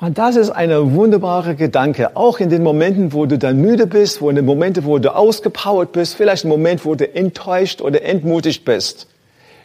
Und 0.00 0.16
das 0.16 0.36
ist 0.36 0.48
eine 0.48 0.94
wunderbare 0.94 1.56
Gedanke. 1.56 2.16
Auch 2.16 2.40
in 2.40 2.48
den 2.48 2.62
Momenten, 2.62 3.12
wo 3.12 3.26
du 3.26 3.36
dann 3.36 3.58
müde 3.58 3.86
bist, 3.86 4.22
wo 4.22 4.30
in 4.30 4.36
den 4.36 4.46
Momenten, 4.46 4.86
wo 4.86 4.98
du 4.98 5.14
ausgepowert 5.14 5.92
bist, 5.92 6.14
vielleicht 6.14 6.44
im 6.44 6.50
Moment, 6.50 6.86
wo 6.86 6.94
du 6.94 7.14
enttäuscht 7.14 7.82
oder 7.82 8.00
entmutigt 8.00 8.64
bist. 8.64 9.08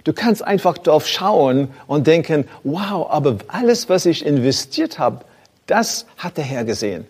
Du 0.04 0.14
kannst 0.14 0.44
einfach 0.44 0.78
darauf 0.78 1.08
schauen 1.08 1.70
und 1.88 2.08
denken, 2.08 2.48
wow, 2.64 3.10
aber 3.10 3.38
alles, 3.48 3.90
was 3.90 4.06
ich 4.06 4.26
investiert 4.26 4.98
habe, 4.98 5.26
das 5.68 6.06
hat 6.18 6.38
der 6.38 6.44
Herr 6.44 6.64
gesehen. 6.64 7.06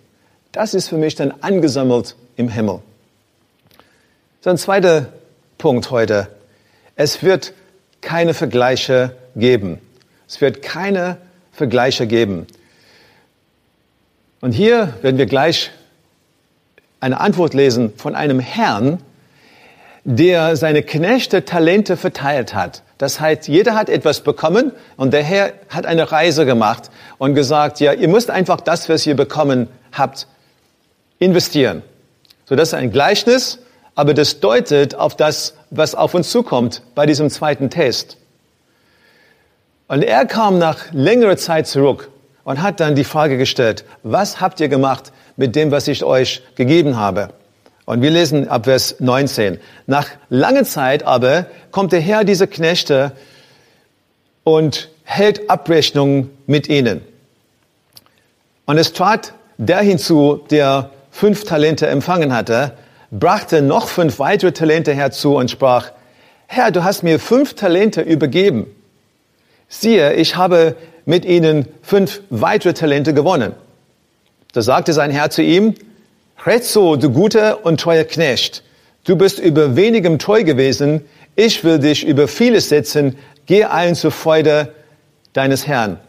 Das 0.51 0.73
ist 0.73 0.89
für 0.89 0.97
mich 0.97 1.15
dann 1.15 1.33
angesammelt 1.41 2.15
im 2.35 2.49
Himmel. 2.49 2.79
So 4.41 4.49
ein 4.49 4.57
zweiter 4.57 5.13
Punkt 5.57 5.91
heute. 5.91 6.27
Es 6.95 7.23
wird 7.23 7.53
keine 8.01 8.33
Vergleiche 8.33 9.15
geben. 9.35 9.79
Es 10.27 10.41
wird 10.41 10.61
keine 10.61 11.17
Vergleiche 11.51 12.07
geben. 12.07 12.47
Und 14.41 14.53
hier 14.53 14.93
werden 15.01 15.17
wir 15.17 15.25
gleich 15.25 15.71
eine 16.99 17.19
Antwort 17.19 17.53
lesen 17.53 17.93
von 17.97 18.15
einem 18.15 18.39
Herrn, 18.39 19.01
der 20.03 20.55
seine 20.55 20.83
Knechte 20.83 21.45
Talente 21.45 21.97
verteilt 21.97 22.53
hat. 22.53 22.83
Das 22.97 23.19
heißt, 23.19 23.47
jeder 23.47 23.75
hat 23.75 23.89
etwas 23.89 24.21
bekommen 24.21 24.71
und 24.97 25.13
der 25.13 25.23
Herr 25.23 25.53
hat 25.69 25.85
eine 25.85 26.11
Reise 26.11 26.45
gemacht 26.45 26.89
und 27.17 27.33
gesagt, 27.33 27.79
ja, 27.79 27.93
ihr 27.93 28.07
müsst 28.07 28.29
einfach 28.29 28.61
das, 28.61 28.89
was 28.89 29.05
ihr 29.05 29.15
bekommen 29.15 29.67
habt, 29.91 30.27
investieren. 31.17 31.81
So, 32.45 32.55
das 32.55 32.69
ist 32.69 32.73
ein 32.73 32.91
Gleichnis, 32.91 33.59
aber 33.95 34.13
das 34.13 34.39
deutet 34.39 34.95
auf 34.95 35.15
das, 35.15 35.55
was 35.69 35.95
auf 35.95 36.13
uns 36.13 36.29
zukommt 36.29 36.81
bei 36.95 37.05
diesem 37.05 37.29
zweiten 37.29 37.69
Test. 37.69 38.17
Und 39.87 40.03
er 40.03 40.25
kam 40.25 40.57
nach 40.57 40.91
längerer 40.91 41.37
Zeit 41.37 41.67
zurück 41.67 42.09
und 42.43 42.61
hat 42.61 42.79
dann 42.79 42.95
die 42.95 43.03
Frage 43.03 43.37
gestellt, 43.37 43.85
was 44.03 44.39
habt 44.41 44.59
ihr 44.59 44.69
gemacht 44.69 45.11
mit 45.35 45.55
dem, 45.55 45.71
was 45.71 45.87
ich 45.87 46.03
euch 46.03 46.41
gegeben 46.55 46.97
habe? 46.97 47.29
Und 47.89 48.03
wir 48.03 48.11
lesen 48.11 48.47
ab 48.47 48.65
Vers 48.65 48.97
19. 48.99 49.57
Nach 49.87 50.05
langer 50.29 50.63
Zeit 50.63 51.01
aber 51.01 51.47
kommt 51.71 51.91
der 51.91 51.99
Herr 51.99 52.23
dieser 52.23 52.45
Knechte 52.45 53.13
und 54.43 54.89
hält 55.03 55.49
Abrechnung 55.49 56.29
mit 56.45 56.69
ihnen. 56.69 57.01
Und 58.67 58.77
es 58.77 58.93
trat 58.93 59.33
der 59.57 59.79
hinzu, 59.79 60.39
der 60.51 60.91
fünf 61.09 61.45
Talente 61.45 61.87
empfangen 61.87 62.31
hatte, 62.31 62.73
brachte 63.09 63.63
noch 63.63 63.87
fünf 63.87 64.19
weitere 64.19 64.51
Talente 64.51 64.93
herzu 64.93 65.37
und 65.37 65.49
sprach, 65.49 65.89
Herr, 66.45 66.69
du 66.69 66.83
hast 66.83 67.01
mir 67.01 67.19
fünf 67.19 67.55
Talente 67.55 68.01
übergeben. 68.01 68.67
Siehe, 69.67 70.13
ich 70.13 70.35
habe 70.35 70.75
mit 71.05 71.25
ihnen 71.25 71.65
fünf 71.81 72.21
weitere 72.29 72.73
Talente 72.75 73.15
gewonnen. 73.15 73.53
Da 74.53 74.61
sagte 74.61 74.93
sein 74.93 75.09
Herr 75.09 75.31
zu 75.31 75.41
ihm, 75.41 75.73
Red 76.45 76.63
so, 76.63 76.95
du 76.95 77.09
guter 77.09 77.65
und 77.65 77.81
treuer 77.81 78.05
Knecht. 78.05 78.63
Du 79.03 79.15
bist 79.15 79.39
über 79.39 79.75
wenigem 79.75 80.19
treu 80.19 80.43
gewesen. 80.43 81.01
Ich 81.35 81.63
will 81.63 81.79
dich 81.79 82.05
über 82.05 82.27
vieles 82.27 82.69
setzen. 82.69 83.17
Geh 83.45 83.65
ein 83.65 83.95
zur 83.95 84.11
Freude 84.11 84.73
deines 85.33 85.67
Herrn. 85.67 85.99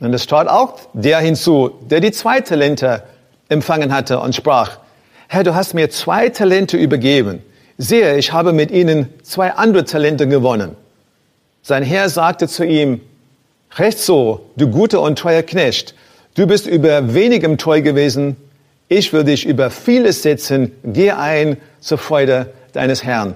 Und 0.00 0.14
es 0.14 0.26
trat 0.26 0.48
auch 0.48 0.78
der 0.94 1.18
hinzu, 1.18 1.72
der 1.90 2.00
die 2.00 2.12
zwei 2.12 2.40
Talente 2.40 3.02
empfangen 3.48 3.92
hatte 3.92 4.20
und 4.20 4.34
sprach, 4.34 4.78
Herr, 5.28 5.44
du 5.44 5.54
hast 5.54 5.74
mir 5.74 5.90
zwei 5.90 6.30
Talente 6.30 6.76
übergeben. 6.76 7.42
Sehe, 7.76 8.16
ich 8.16 8.32
habe 8.32 8.52
mit 8.52 8.70
ihnen 8.70 9.12
zwei 9.22 9.52
andere 9.52 9.84
Talente 9.84 10.26
gewonnen. 10.26 10.76
Sein 11.62 11.82
Herr 11.82 12.08
sagte 12.08 12.48
zu 12.48 12.64
ihm, 12.64 13.00
Recht 13.76 13.98
so, 13.98 14.46
du 14.56 14.68
guter 14.68 15.02
und 15.02 15.18
treuer 15.18 15.42
Knecht. 15.42 15.94
Du 16.34 16.46
bist 16.46 16.66
über 16.66 17.12
wenigem 17.12 17.58
treu 17.58 17.82
gewesen. 17.82 18.36
Ich 18.88 19.12
will 19.12 19.24
dich 19.24 19.46
über 19.46 19.70
vieles 19.70 20.22
setzen. 20.22 20.72
Geh 20.82 21.10
ein 21.10 21.58
zur 21.80 21.98
Freude 21.98 22.52
deines 22.72 23.04
Herrn. 23.04 23.34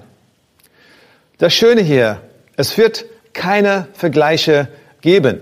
Das 1.37 1.53
Schöne 1.53 1.81
hier, 1.81 2.21
es 2.55 2.77
wird 2.77 3.05
keine 3.33 3.87
Vergleiche 3.93 4.67
geben. 5.01 5.41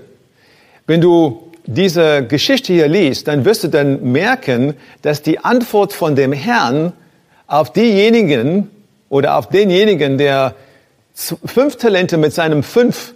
Wenn 0.86 1.00
du 1.00 1.52
diese 1.66 2.26
Geschichte 2.26 2.74
hier 2.74 2.88
liest, 2.88 3.28
dann 3.28 3.46
wirst 3.46 3.64
du 3.64 3.68
dann 3.70 4.12
merken, 4.12 4.76
dass 5.02 5.22
die 5.22 5.40
Antwort 5.40 5.94
von 5.94 6.16
dem 6.16 6.34
Herrn 6.34 6.94
auf 7.48 7.72
diejenigen 7.72 8.70
oder 9.10 9.38
auf 9.38 9.48
denjenigen, 9.50 10.18
der 10.18 10.56
fünf 11.14 11.76
Talente 11.78 12.18
mit 12.18 12.34
seinem 12.34 12.64
fünf 12.64 13.14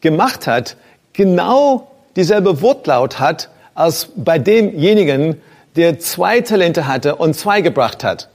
gemacht 0.00 0.46
hat, 0.46 0.76
genau 1.12 1.90
dieselbe 2.16 2.60
Wortlaut 2.60 3.18
hat 3.18 3.48
als 3.74 4.08
bei 4.16 4.38
demjenigen, 4.38 5.40
der 5.76 5.98
zwei 5.98 6.40
Talente 6.40 6.86
hatte 6.86 7.16
und 7.16 7.34
zwei 7.34 7.60
gebracht 7.60 8.04
hat. 8.04 8.28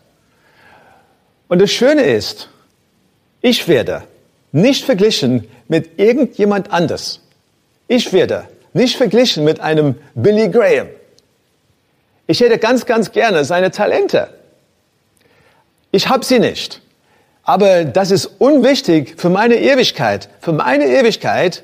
Und 1.47 1.59
das 1.61 1.71
Schöne 1.71 2.03
ist, 2.03 2.49
ich 3.41 3.67
werde 3.67 4.03
nicht 4.51 4.85
verglichen 4.85 5.47
mit 5.67 5.99
irgendjemand 5.99 6.71
anders. 6.71 7.21
Ich 7.87 8.11
werde 8.13 8.47
nicht 8.73 8.97
verglichen 8.97 9.43
mit 9.43 9.59
einem 9.59 9.95
Billy 10.15 10.49
Graham. 10.49 10.87
Ich 12.27 12.41
hätte 12.41 12.57
ganz, 12.59 12.85
ganz 12.85 13.11
gerne 13.11 13.43
seine 13.45 13.71
Talente. 13.71 14.29
Ich 15.91 16.07
habe 16.07 16.23
sie 16.23 16.39
nicht. 16.39 16.81
Aber 17.43 17.83
das 17.83 18.11
ist 18.11 18.27
unwichtig 18.37 19.15
für 19.17 19.29
meine 19.29 19.55
Ewigkeit. 19.55 20.29
Für 20.39 20.51
meine 20.51 20.85
Ewigkeit 20.85 21.63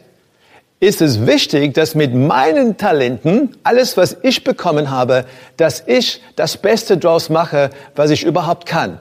ist 0.79 1.01
es 1.01 1.25
wichtig, 1.25 1.73
dass 1.73 1.95
mit 1.95 2.13
meinen 2.13 2.77
Talenten, 2.77 3.55
alles, 3.63 3.97
was 3.97 4.17
ich 4.21 4.43
bekommen 4.43 4.91
habe, 4.91 5.25
dass 5.57 5.83
ich 5.85 6.21
das 6.35 6.57
Beste 6.57 6.97
draus 6.97 7.29
mache, 7.29 7.69
was 7.95 8.11
ich 8.11 8.23
überhaupt 8.23 8.65
kann. 8.65 8.99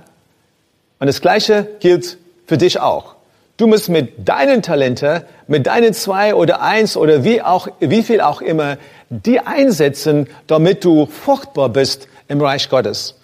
Und 1.01 1.09
das 1.09 1.21
Gleiche 1.21 1.69
gilt 1.81 2.17
für 2.47 2.57
dich 2.57 2.81
auch. 2.81 3.15
Du 3.57 3.67
musst 3.67 3.89
mit 3.89 4.29
deinen 4.29 4.63
Talenten, 4.63 5.23
mit 5.47 5.67
deinen 5.67 5.95
zwei 5.95 6.35
oder 6.35 6.61
eins 6.61 6.97
oder 6.97 7.23
wie 7.23 7.43
auch, 7.43 7.69
wie 7.79 8.03
viel 8.03 8.21
auch 8.21 8.41
immer, 8.41 8.79
die 9.11 9.41
einsetzen, 9.41 10.29
damit 10.47 10.85
du 10.85 11.07
fruchtbar 11.07 11.69
bist 11.69 12.09
im 12.27 12.41
Reich 12.41 12.69
Gottes. 12.69 13.17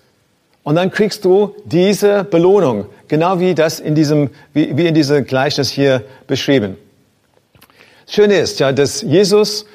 Und 0.62 0.76
dann 0.76 0.90
kriegst 0.90 1.24
du 1.24 1.54
diese 1.64 2.22
Belohnung, 2.24 2.86
genau 3.08 3.40
wie 3.40 3.54
das 3.54 3.80
in 3.80 3.94
diesem, 3.94 4.30
wie, 4.52 4.76
wie 4.76 4.86
in 4.86 4.94
diesem 4.94 5.24
Gleichnis 5.24 5.70
hier 5.70 6.02
beschrieben. 6.26 6.76
Schön 8.12 8.32
ist 8.32 8.58
ja, 8.58 8.72
dass 8.72 9.02
Jesus 9.02 9.66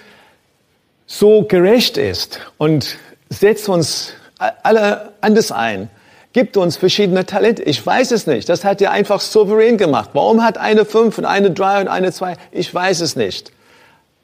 so 1.05 1.43
gerecht 1.43 1.95
ist 1.95 2.41
und 2.57 2.97
setzt 3.29 3.69
uns 3.69 4.11
alle 4.37 5.13
anders 5.21 5.53
ein 5.53 5.89
gibt 6.33 6.57
uns 6.57 6.75
verschiedene 6.75 7.25
Talente. 7.25 7.63
Ich 7.63 7.85
weiß 7.85 8.11
es 8.11 8.27
nicht. 8.27 8.49
Das 8.49 8.65
hat 8.65 8.81
er 8.81 8.91
einfach 8.91 9.21
souverän 9.21 9.77
gemacht. 9.77 10.09
Warum 10.11 10.43
hat 10.43 10.57
eine 10.57 10.83
fünf 10.83 11.17
und 11.17 11.23
eine 11.23 11.49
drei 11.49 11.79
und 11.79 11.87
eine 11.87 12.11
zwei? 12.11 12.35
Ich 12.51 12.75
weiß 12.75 12.99
es 12.99 13.15
nicht. 13.15 13.53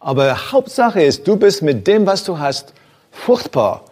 Aber 0.02 0.52
Hauptsache 0.52 1.02
ist, 1.02 1.26
du 1.26 1.38
bist 1.38 1.62
mit 1.62 1.88
dem, 1.88 2.06
was 2.06 2.26
du 2.26 2.38
hast, 2.38 2.74
fruchtbar. 3.12 3.86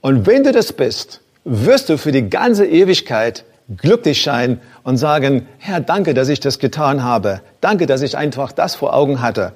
Und 0.00 0.26
wenn 0.26 0.44
du 0.44 0.52
das 0.52 0.72
bist, 0.72 1.20
wirst 1.44 1.90
du 1.90 1.98
für 1.98 2.10
die 2.10 2.30
ganze 2.30 2.64
Ewigkeit 2.64 3.44
glücklich 3.76 4.22
sein 4.22 4.62
und 4.84 4.96
sagen, 4.96 5.46
Herr, 5.58 5.80
danke, 5.80 6.14
dass 6.14 6.28
ich 6.28 6.40
das 6.40 6.58
getan 6.58 7.02
habe. 7.02 7.40
Danke, 7.60 7.86
dass 7.86 8.02
ich 8.02 8.16
einfach 8.16 8.52
das 8.52 8.74
vor 8.74 8.94
Augen 8.94 9.22
hatte. 9.22 9.52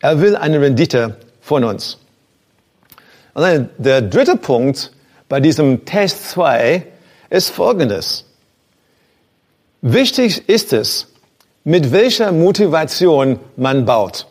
Er 0.00 0.20
will 0.20 0.36
eine 0.36 0.60
Rendite 0.60 1.16
von 1.40 1.64
uns. 1.64 1.98
Und 3.34 3.42
dann 3.42 3.70
der 3.78 4.02
dritte 4.02 4.36
Punkt 4.36 4.92
bei 5.28 5.40
diesem 5.40 5.84
Test 5.84 6.30
2 6.30 6.86
ist 7.30 7.50
folgendes. 7.50 8.26
Wichtig 9.82 10.48
ist 10.48 10.72
es, 10.72 11.08
mit 11.64 11.92
welcher 11.92 12.32
Motivation 12.32 13.38
man 13.56 13.84
baut. 13.84 14.26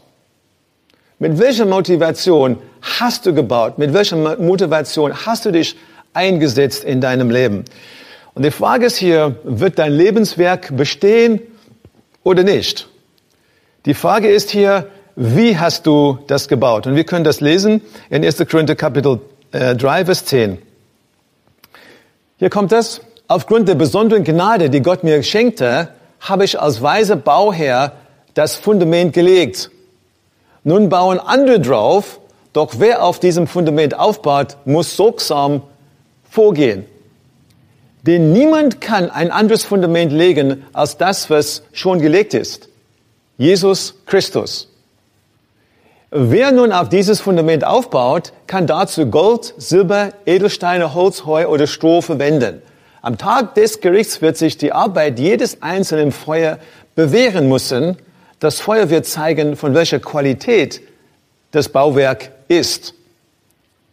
Mit 1.20 1.39
welcher 1.39 1.65
Motivation 1.65 2.58
hast 2.82 3.25
du 3.25 3.34
gebaut? 3.34 3.77
Mit 3.77 3.94
welcher 3.94 4.38
Motivation 4.38 5.25
hast 5.25 5.46
du 5.46 5.51
dich 5.51 5.75
eingesetzt 6.13 6.84
in 6.84 7.01
deinem 7.01 7.30
Leben? 7.30 7.65
Und 8.35 8.43
die 8.43 8.51
Frage 8.51 8.85
ist 8.85 8.97
hier, 8.97 9.35
wird 9.43 9.77
dein 9.77 9.91
Lebenswerk 9.91 10.75
bestehen 10.75 11.39
oder 12.23 12.43
nicht? 12.43 12.87
Die 13.85 13.93
Frage 13.93 14.29
ist 14.29 14.49
hier, 14.49 14.87
wie 15.15 15.57
hast 15.57 15.85
du 15.85 16.19
das 16.27 16.47
gebaut? 16.47 16.87
Und 16.87 16.95
wir 16.95 17.03
können 17.03 17.23
das 17.23 17.41
lesen 17.41 17.81
in 18.09 18.25
1. 18.25 18.37
Korinther 18.49 18.75
Kapitel 18.75 19.19
äh, 19.51 19.75
3, 19.75 20.05
Vers 20.05 20.25
10. 20.25 20.57
Hier 22.37 22.49
kommt 22.49 22.71
das. 22.71 23.01
Aufgrund 23.27 23.67
der 23.67 23.75
besonderen 23.75 24.23
Gnade, 24.23 24.69
die 24.69 24.81
Gott 24.81 25.03
mir 25.03 25.21
schenkte, 25.21 25.89
habe 26.19 26.45
ich 26.45 26.59
als 26.59 26.81
weiser 26.81 27.15
Bauherr 27.15 27.93
das 28.33 28.55
Fundament 28.55 29.13
gelegt. 29.13 29.69
Nun 30.63 30.89
bauen 30.89 31.19
andere 31.19 31.59
drauf, 31.59 32.19
doch 32.53 32.75
wer 32.79 33.03
auf 33.03 33.19
diesem 33.19 33.47
Fundament 33.47 33.97
aufbaut, 33.97 34.57
muss 34.65 34.95
sorgsam 34.95 35.61
vorgehen. 36.29 36.85
Denn 38.03 38.33
niemand 38.33 38.81
kann 38.81 39.10
ein 39.10 39.31
anderes 39.31 39.63
Fundament 39.63 40.12
legen 40.12 40.65
als 40.74 40.98
das, 40.98 41.29
was 41.29 41.63
schon 41.72 42.00
gelegt 42.00 42.33
ist. 42.33 42.69
Jesus 43.38 43.95
Christus. 44.05 44.69
Wer 46.12 46.51
nun 46.51 46.72
auf 46.72 46.89
dieses 46.89 47.22
Fundament 47.22 47.65
aufbaut, 47.65 48.33
kann 48.45 48.67
dazu 48.67 49.07
Gold, 49.07 49.53
Silber, 49.57 50.12
Edelsteine, 50.25 50.93
Holz, 50.93 51.25
Heu 51.25 51.48
oder 51.48 51.65
Stroh 51.65 52.01
verwenden. 52.01 52.62
Am 53.01 53.17
Tag 53.17 53.55
des 53.55 53.81
Gerichts 53.81 54.22
wird 54.22 54.38
sich 54.38 54.57
die 54.57 54.74
Arbeit 54.74 55.17
jedes 55.17 55.62
einzelnen 55.63 56.12
Feuer 56.12 56.60
bewähren 56.95 57.50
müssen. 57.50 57.98
Das 58.39 58.60
Feuer 58.60 58.89
wird 58.89 59.05
zeigen, 59.05 59.55
von 59.55 59.74
welcher 59.74 60.00
Qualität 60.00 60.81
das 61.51 61.69
Bauwerk 61.69 62.31
ist. 62.48 62.93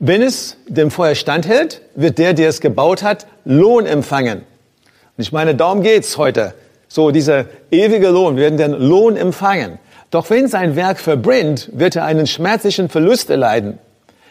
Wenn 0.03 0.23
es 0.23 0.57
dem 0.67 0.91
Feuer 0.91 1.15
standhält, 1.15 1.83
wird 1.95 2.17
der, 2.17 2.33
der 2.33 2.49
es 2.49 2.63
gebaut 2.63 3.03
hat, 3.03 3.27
Lohn 3.45 3.85
empfangen. 3.85 4.39
Und 4.39 5.23
ich 5.23 5.31
meine, 5.31 5.55
darum 5.55 5.83
geht's 5.83 6.17
heute. 6.17 6.55
So, 6.89 7.11
dieser 7.11 7.45
ewige 7.71 8.09
Lohn, 8.09 8.37
wir 8.37 8.45
werden 8.45 8.57
den 8.57 8.73
Lohn 8.73 9.19
empfangen. 9.19 9.79
Doch 10.11 10.31
wenn 10.31 10.49
sein 10.49 10.75
Werk 10.75 10.99
verbrennt, 10.99 11.69
wird 11.75 11.97
er 11.97 12.07
einen 12.07 12.27
schmerzlichen 12.27 12.89
Verlust 12.89 13.29
erleiden. 13.29 13.79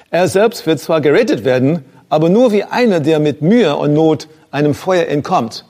Er 0.09 0.27
selbst 0.27 0.65
wird 0.65 0.79
zwar 0.79 1.01
gerettet 1.01 1.45
werden, 1.45 1.85
aber 2.09 2.29
nur 2.29 2.51
wie 2.51 2.63
einer, 2.63 2.99
der 2.99 3.19
mit 3.19 3.43
Mühe 3.43 3.75
und 3.75 3.93
Not 3.93 4.27
einem 4.49 4.73
Feuer 4.73 5.05
entkommt. 5.05 5.65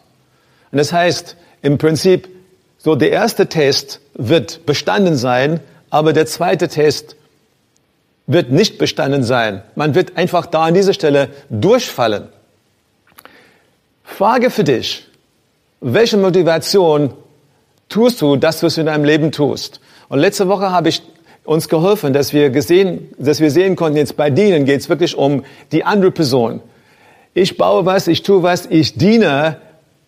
Und 0.71 0.77
das 0.77 0.93
heißt, 0.93 1.35
im 1.61 1.77
Prinzip, 1.77 2.29
so 2.77 2.95
der 2.95 3.11
erste 3.11 3.47
Test 3.47 3.99
wird 4.13 4.65
bestanden 4.65 5.17
sein, 5.17 5.59
aber 5.89 6.13
der 6.13 6.25
zweite 6.25 6.69
Test 6.69 7.17
wird 8.29 8.51
nicht 8.51 8.77
bestanden 8.77 9.23
sein. 9.23 9.63
Man 9.75 9.95
wird 9.95 10.15
einfach 10.15 10.45
da 10.45 10.65
an 10.65 10.75
dieser 10.75 10.93
Stelle 10.93 11.29
durchfallen. 11.49 12.29
Frage 14.03 14.51
für 14.51 14.63
dich. 14.63 15.07
Welche 15.81 16.17
Motivation 16.17 17.13
tust 17.89 18.21
du 18.21 18.35
das, 18.35 18.61
was 18.61 18.75
du 18.75 18.81
in 18.81 18.87
deinem 18.87 19.03
Leben 19.03 19.31
tust? 19.31 19.81
Und 20.09 20.19
letzte 20.19 20.47
Woche 20.47 20.71
habe 20.71 20.89
ich 20.89 21.01
uns 21.43 21.69
geholfen, 21.69 22.13
dass 22.13 22.31
wir 22.31 22.51
gesehen, 22.51 23.09
dass 23.17 23.39
wir 23.39 23.49
sehen 23.49 23.75
konnten, 23.75 23.97
jetzt 23.97 24.15
bei 24.15 24.29
Dienen 24.29 24.65
geht 24.65 24.81
es 24.81 24.89
wirklich 24.89 25.17
um 25.17 25.43
die 25.71 25.83
andere 25.83 26.11
Person. 26.11 26.61
Ich 27.33 27.57
baue 27.57 27.87
was, 27.87 28.07
ich 28.07 28.21
tue 28.21 28.43
was, 28.43 28.67
ich 28.67 28.93
diene, 28.93 29.57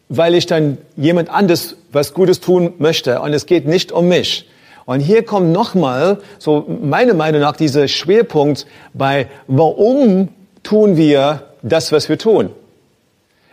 weil 0.10 0.36
ich 0.36 0.46
dann 0.46 0.78
jemand 0.96 1.30
anderes 1.30 1.76
was 1.92 2.14
Gutes 2.14 2.40
tun 2.40 2.74
möchte. 2.78 3.20
Und 3.22 3.34
es 3.34 3.48
geht 3.48 3.66
nicht 3.66 3.92
um 3.92 4.10
mich. 4.10 4.48
Und 4.86 5.00
hier 5.00 5.24
kommt 5.24 5.52
nochmal, 5.52 6.20
so 6.40 6.66
meine 6.82 7.14
Meinung 7.14 7.42
nach, 7.42 7.56
dieser 7.56 7.88
Schwerpunkt 7.88 8.66
bei, 8.94 9.28
warum 9.48 10.30
tun 10.64 10.98
wir 10.98 11.44
das, 11.62 11.92
was 11.92 12.10
wir 12.10 12.18
tun? 12.18 12.50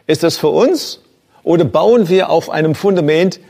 Ist 0.06 0.22
das 0.22 0.36
für 0.36 0.48
uns 0.48 1.00
oder 1.42 1.64
bauen 1.64 2.08
wir 2.08 2.30
auf 2.30 2.50
einem 2.50 2.74
Fundament 2.74 3.40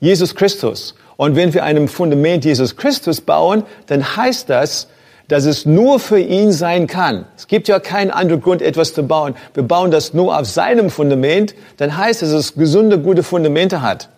Jesus 0.00 0.34
Christus? 0.34 0.94
Und 1.16 1.36
wenn 1.36 1.54
wir 1.54 1.64
einem 1.64 1.88
Fundament 1.88 2.44
Jesus 2.44 2.76
Christus 2.76 3.20
bauen, 3.20 3.64
dann 3.86 4.16
heißt 4.16 4.50
das, 4.50 4.88
dass 5.28 5.44
es 5.44 5.66
nur 5.66 6.00
für 6.00 6.18
ihn 6.18 6.52
sein 6.52 6.86
kann. 6.86 7.26
Es 7.36 7.46
gibt 7.48 7.68
ja 7.68 7.80
keinen 7.80 8.10
anderen 8.10 8.40
Grund, 8.40 8.62
etwas 8.62 8.94
zu 8.94 9.02
bauen. 9.02 9.34
Wir 9.52 9.62
bauen 9.62 9.90
das 9.90 10.14
nur 10.14 10.36
auf 10.38 10.46
seinem 10.46 10.90
Fundament, 10.90 11.54
dann 11.76 11.96
heißt 11.96 12.22
es, 12.22 12.32
dass 12.32 12.40
es 12.40 12.54
gesunde, 12.54 12.98
gute 12.98 13.22
Fundamente 13.22 13.82
hat. 13.82 14.08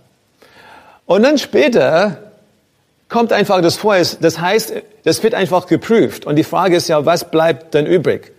Und 1.06 1.24
dann 1.24 1.38
später 1.38 2.29
kommt 3.10 3.32
einfach 3.32 3.60
das 3.60 3.76
Feuer. 3.76 4.06
Das 4.20 4.40
heißt, 4.40 4.72
das 5.04 5.22
wird 5.22 5.34
einfach 5.34 5.66
geprüft. 5.66 6.24
Und 6.24 6.36
die 6.36 6.44
Frage 6.44 6.76
ist 6.76 6.88
ja, 6.88 7.04
was 7.04 7.30
bleibt 7.30 7.74
dann 7.74 7.84
übrig? 7.84 8.32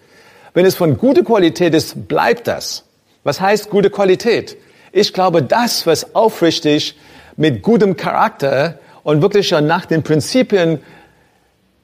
Wenn 0.54 0.66
es 0.66 0.76
von 0.76 0.98
guter 0.98 1.24
Qualität 1.24 1.76
ist, 1.76 2.08
bleibt 2.08 2.48
das. 2.48 2.84
Was 3.24 3.40
heißt 3.40 3.70
gute 3.70 3.92
Qualität? 3.92 4.58
Ich 4.92 5.14
glaube, 5.14 5.44
das, 5.44 5.86
was 5.86 6.16
aufrichtig 6.16 6.98
mit 7.38 7.62
gutem 7.62 7.96
Charakter 7.96 8.80
und 9.04 9.22
wirklich 9.22 9.52
nach 9.52 9.86
den 9.86 10.04
Prinzipien, 10.04 10.80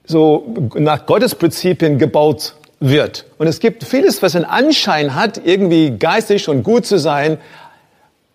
so 0.06 0.54
nach 0.76 1.06
Gottes 1.06 1.36
Prinzipien 1.36 2.00
gebaut 2.00 2.56
wird. 2.80 3.26
Und 3.38 3.48
es 3.48 3.60
gibt 3.60 3.84
vieles, 3.84 4.22
was 4.22 4.36
einen 4.36 4.46
Anschein 4.46 5.16
hat, 5.16 5.42
irgendwie 5.44 5.92
geistig 5.92 6.48
und 6.50 6.64
gut 6.64 6.86
zu 6.86 6.98
sein. 6.98 7.38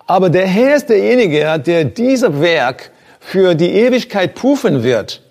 Aber 0.06 0.30
der 0.30 0.46
Herr 0.46 0.76
ist 0.76 0.88
derjenige, 0.88 1.58
der 1.58 1.84
dieser 1.84 2.40
Werk 2.40 2.91
für 3.24 3.54
die 3.54 3.70
Ewigkeit 3.70 4.34
prüfen 4.34 4.82
wird. 4.82 5.22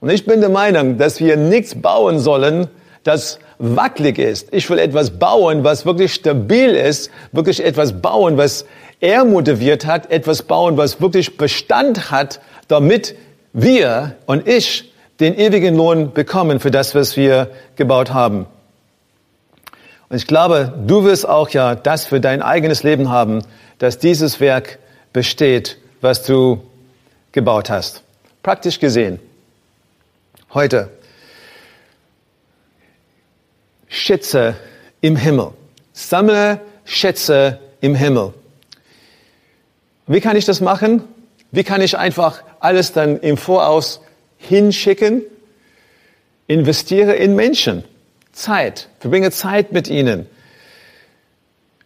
Und 0.00 0.10
ich 0.10 0.24
bin 0.24 0.40
der 0.40 0.50
Meinung, 0.50 0.98
dass 0.98 1.20
wir 1.20 1.36
nichts 1.36 1.74
bauen 1.74 2.20
sollen, 2.20 2.68
das 3.02 3.38
wackelig 3.58 4.18
ist. 4.18 4.48
Ich 4.52 4.70
will 4.70 4.78
etwas 4.78 5.18
bauen, 5.18 5.64
was 5.64 5.84
wirklich 5.84 6.14
stabil 6.14 6.70
ist, 6.70 7.10
wirklich 7.32 7.62
etwas 7.64 8.00
bauen, 8.00 8.36
was 8.36 8.66
er 9.00 9.24
motiviert 9.24 9.84
hat, 9.84 10.10
etwas 10.10 10.42
bauen, 10.42 10.76
was 10.76 11.00
wirklich 11.00 11.36
Bestand 11.36 12.10
hat, 12.10 12.40
damit 12.68 13.16
wir 13.52 14.14
und 14.26 14.46
ich 14.46 14.92
den 15.18 15.36
ewigen 15.36 15.76
Lohn 15.76 16.12
bekommen 16.12 16.60
für 16.60 16.70
das, 16.70 16.94
was 16.94 17.16
wir 17.16 17.50
gebaut 17.74 18.12
haben. 18.12 18.46
Und 20.08 20.16
ich 20.16 20.26
glaube, 20.26 20.72
du 20.86 21.04
wirst 21.04 21.28
auch 21.28 21.48
ja 21.48 21.74
das 21.74 22.06
für 22.06 22.20
dein 22.20 22.42
eigenes 22.42 22.84
Leben 22.84 23.10
haben, 23.10 23.42
dass 23.78 23.98
dieses 23.98 24.40
Werk 24.40 24.78
besteht, 25.12 25.78
was 26.00 26.22
du 26.22 26.62
gebaut 27.36 27.68
hast. 27.68 28.02
Praktisch 28.42 28.80
gesehen, 28.80 29.20
heute, 30.54 30.88
Schätze 33.88 34.56
im 35.02 35.16
Himmel. 35.16 35.52
Sammle 35.92 36.62
Schätze 36.86 37.60
im 37.82 37.94
Himmel. 37.94 38.32
Wie 40.06 40.22
kann 40.22 40.36
ich 40.36 40.46
das 40.46 40.62
machen? 40.62 41.02
Wie 41.50 41.62
kann 41.62 41.82
ich 41.82 41.98
einfach 41.98 42.42
alles 42.58 42.94
dann 42.94 43.20
im 43.20 43.36
Voraus 43.36 44.00
hinschicken? 44.38 45.22
Investiere 46.46 47.16
in 47.16 47.36
Menschen. 47.36 47.84
Zeit. 48.32 48.88
Verbringe 48.98 49.30
Zeit 49.30 49.72
mit 49.72 49.88
ihnen. 49.88 50.26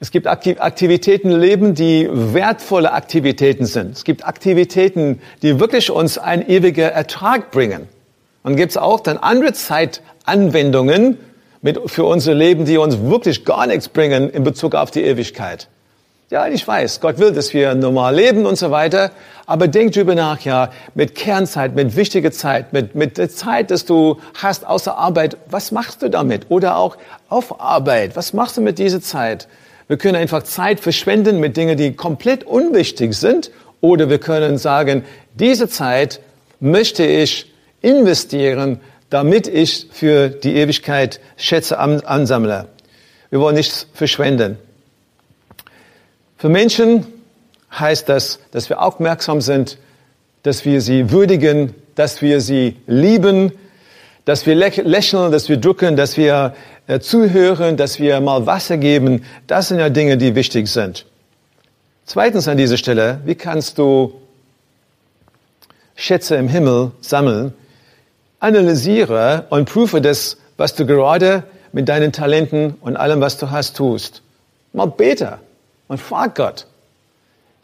Es 0.03 0.11
gibt 0.11 0.27
Aktivitäten 0.27 1.31
im 1.31 1.39
Leben, 1.39 1.75
die 1.75 2.09
wertvolle 2.11 2.93
Aktivitäten 2.93 3.67
sind. 3.67 3.95
Es 3.95 4.05
gibt 4.05 4.27
Aktivitäten, 4.27 5.21
die 5.43 5.61
wirklich 5.61 5.91
uns 5.91 6.17
einen 6.17 6.49
ewigen 6.49 6.89
Ertrag 6.89 7.51
bringen. 7.51 7.87
Und 8.43 8.57
gibt 8.57 8.71
es 8.71 8.79
auch 8.79 9.01
dann 9.01 9.19
andere 9.19 9.53
Zeitanwendungen 9.53 11.19
mit, 11.61 11.79
für 11.91 12.05
unser 12.05 12.33
Leben, 12.33 12.65
die 12.65 12.79
uns 12.79 12.99
wirklich 12.99 13.45
gar 13.45 13.67
nichts 13.67 13.91
bringen 13.91 14.31
in 14.31 14.43
Bezug 14.43 14.75
auf 14.75 14.91
die 14.91 15.03
Ewigkeit. 15.03 15.69
Ja, 16.31 16.47
ich 16.47 16.67
weiß, 16.67 17.01
Gott 17.01 17.19
will, 17.19 17.33
dass 17.33 17.53
wir 17.53 17.75
normal 17.75 18.15
leben 18.15 18.47
und 18.47 18.57
so 18.57 18.71
weiter. 18.71 19.11
Aber 19.45 19.69
denk 19.69 19.93
drüber 19.93 20.15
nach, 20.15 20.41
ja, 20.41 20.71
mit 20.95 21.15
Kernzeit, 21.15 21.75
mit 21.75 21.95
wichtiger 21.95 22.33
Zeit, 22.33 22.73
mit, 22.73 22.95
mit 22.95 23.19
der 23.19 23.29
Zeit, 23.29 23.71
dass 23.71 23.85
du 23.85 24.19
hast 24.41 24.67
außer 24.67 24.97
Arbeit, 24.97 25.37
was 25.51 25.73
machst 25.73 26.01
du 26.01 26.09
damit? 26.09 26.47
Oder 26.49 26.77
auch 26.77 26.97
auf 27.29 27.61
Arbeit, 27.61 28.17
was 28.17 28.33
machst 28.33 28.57
du 28.57 28.63
mit 28.63 28.79
dieser 28.79 29.03
Zeit? 29.03 29.47
Wir 29.91 29.97
können 29.97 30.15
einfach 30.15 30.45
Zeit 30.45 30.79
verschwenden 30.79 31.41
mit 31.41 31.57
Dingen, 31.57 31.77
die 31.77 31.95
komplett 31.95 32.45
unwichtig 32.45 33.15
sind. 33.15 33.51
Oder 33.81 34.09
wir 34.09 34.21
können 34.21 34.57
sagen, 34.57 35.05
diese 35.35 35.69
Zeit 35.69 36.21
möchte 36.61 37.05
ich 37.05 37.53
investieren, 37.83 38.79
damit 39.09 39.49
ich 39.49 39.89
für 39.91 40.29
die 40.29 40.55
Ewigkeit 40.55 41.19
Schätze 41.37 41.81
ansammle. 41.81 42.69
Wir 43.31 43.41
wollen 43.41 43.57
nichts 43.57 43.89
verschwenden. 43.93 44.59
Für 46.37 46.51
Menschen 46.51 47.05
heißt 47.77 48.09
das, 48.09 48.39
dass 48.53 48.69
wir 48.69 48.81
aufmerksam 48.81 49.41
sind, 49.41 49.77
dass 50.45 50.65
wir 50.65 50.83
sie 50.83 51.11
würdigen, 51.11 51.75
dass 51.97 52.23
wir 52.23 52.41
sie 52.41 52.77
lieben, 52.87 53.51
dass 54.31 54.47
wir 54.47 54.55
lächeln, 54.55 55.33
dass 55.33 55.49
wir 55.49 55.57
drucken, 55.57 55.97
dass 55.97 56.17
wir 56.17 56.55
äh, 56.87 57.01
zuhören, 57.01 57.77
dass 57.77 57.99
wir 57.99 58.21
mal 58.21 58.47
Wasser 58.47 58.77
geben. 58.77 59.25
Das 59.49 59.67
sind 59.67 59.81
ja 59.81 59.89
Dinge, 59.89 60.17
die 60.17 60.37
wichtig 60.37 60.69
sind. 60.69 61.05
Zweitens 62.05 62.47
an 62.47 62.57
dieser 62.57 62.77
Stelle, 62.77 63.21
wie 63.25 63.35
kannst 63.35 63.77
du 63.77 64.15
Schätze 65.97 66.37
im 66.37 66.47
Himmel 66.47 66.93
sammeln? 67.01 67.55
Analysiere 68.39 69.47
und 69.51 69.69
prüfe 69.69 70.01
das, 70.01 70.37
was 70.57 70.77
du 70.77 70.87
gerade 70.87 71.43
mit 71.73 71.89
deinen 71.89 72.13
Talenten 72.13 72.77
und 72.83 72.97
allem, 72.97 73.21
was 73.21 73.37
du 73.37 73.51
hast, 73.51 73.77
tust. 73.77 74.23
Mal 74.73 74.87
bete 74.87 75.39
und 75.89 76.01
frag 76.01 76.37
Gott. 76.37 76.67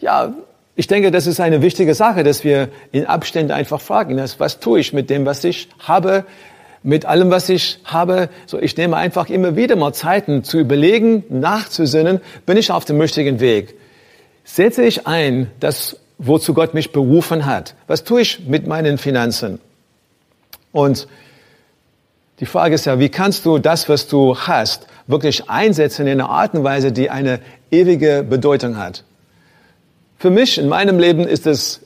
Ja, 0.01 0.35
ich 0.75 0.89
denke, 0.89 1.13
das 1.13 1.29
ist 1.29 1.39
eine 1.39 1.63
wichtige 1.63 1.95
Sache, 1.95 2.25
dass 2.25 2.43
wir 2.43 2.71
in 2.91 3.07
Abständen 3.07 3.53
einfach 3.53 3.81
fragen, 3.81 4.21
was 4.39 4.59
tue 4.59 4.81
ich 4.81 4.93
mit 4.93 5.11
dem, 5.11 5.27
was 5.27 5.45
ich 5.45 5.69
habe, 5.79 6.25
mit 6.87 7.05
allem, 7.05 7.31
was 7.31 7.49
ich 7.49 7.81
habe. 7.85 8.29
So, 8.47 8.61
ich 8.61 8.77
nehme 8.77 8.97
einfach 8.97 9.29
immer 9.29 9.57
wieder 9.57 9.75
mal 9.75 9.93
Zeiten 9.93 10.45
zu 10.45 10.59
überlegen, 10.59 11.25
nachzusinnen, 11.29 12.21
bin 12.47 12.57
ich 12.57 12.71
auf 12.71 12.85
dem 12.85 13.01
richtigen 13.01 13.41
Weg? 13.41 13.75
Setze 14.45 14.85
ich 14.85 15.05
ein, 15.05 15.51
das, 15.59 15.97
wozu 16.19 16.55
Gott 16.55 16.75
mich 16.75 16.93
berufen 16.93 17.45
hat? 17.45 17.75
Was 17.89 18.05
tue 18.05 18.21
ich 18.21 18.47
mit 18.47 18.69
meinen 18.69 18.99
Finanzen? 18.99 19.59
Und 20.71 21.09
die 22.39 22.47
Frage 22.47 22.77
ist 22.77 22.87
ja, 22.87 23.01
wie 23.01 23.09
kannst 23.09 23.45
du 23.47 23.59
das, 23.59 23.89
was 23.89 24.07
du 24.07 24.39
hast, 24.39 24.87
wirklich 25.09 25.51
einsetzen 25.51 26.07
in 26.07 26.21
einer 26.21 26.31
Art 26.31 26.55
und 26.55 26.63
Weise, 26.63 26.93
die 26.93 27.11
eine 27.11 27.41
ewige 27.73 28.23
Bedeutung 28.23 28.77
hat? 28.77 29.03
Für 30.19 30.31
mich 30.31 30.57
in 30.57 30.69
meinem 30.69 31.01
Leben 31.01 31.27
ist 31.27 31.49
es 31.49 31.81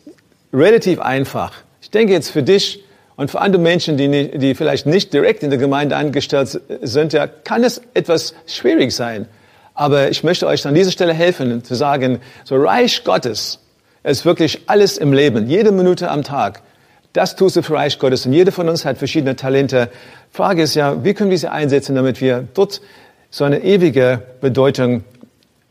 relativ 0.53 1.01
einfach. 1.01 1.55
Ich 1.81 1.91
denke 1.91 2.13
jetzt 2.13 2.29
für 2.29 2.43
dich 2.43 2.85
und 3.21 3.31
für 3.31 3.43
andere 3.43 3.61
Menschen, 3.61 3.99
die, 3.99 4.39
die 4.39 4.55
vielleicht 4.55 4.87
nicht 4.87 5.13
direkt 5.13 5.43
in 5.43 5.51
der 5.51 5.59
Gemeinde 5.59 5.95
angestellt 5.95 6.59
sind, 6.81 7.13
ja, 7.13 7.27
kann 7.27 7.63
es 7.65 7.83
etwas 7.93 8.35
schwierig 8.47 8.93
sein. 8.93 9.27
Aber 9.75 10.09
ich 10.09 10.25
möchte 10.25 10.47
euch 10.47 10.67
an 10.67 10.73
dieser 10.73 10.91
Stelle 10.91 11.13
helfen, 11.13 11.63
zu 11.63 11.75
sagen, 11.75 12.21
so 12.45 12.57
Reich 12.57 13.05
Gottes 13.05 13.59
ist 14.05 14.25
wirklich 14.25 14.63
alles 14.69 14.97
im 14.97 15.13
Leben, 15.13 15.47
jede 15.51 15.71
Minute 15.71 16.11
am 16.11 16.23
Tag. 16.23 16.63
Das 17.13 17.37
tust 17.37 17.57
du 17.57 17.63
für 17.63 17.75
Reich 17.75 17.99
Gottes 17.99 18.25
und 18.25 18.33
jeder 18.33 18.53
von 18.53 18.71
uns 18.71 18.87
hat 18.87 18.97
verschiedene 18.97 19.37
Talente. 19.37 19.91
Frage 20.33 20.63
ist 20.63 20.75
ja, 20.75 21.05
wie 21.05 21.13
können 21.13 21.29
wir 21.29 21.37
sie 21.37 21.51
einsetzen, 21.51 21.95
damit 21.97 22.23
wir 22.23 22.49
dort 22.55 22.81
so 23.29 23.45
eine 23.45 23.63
ewige 23.63 24.23
Bedeutung 24.41 25.05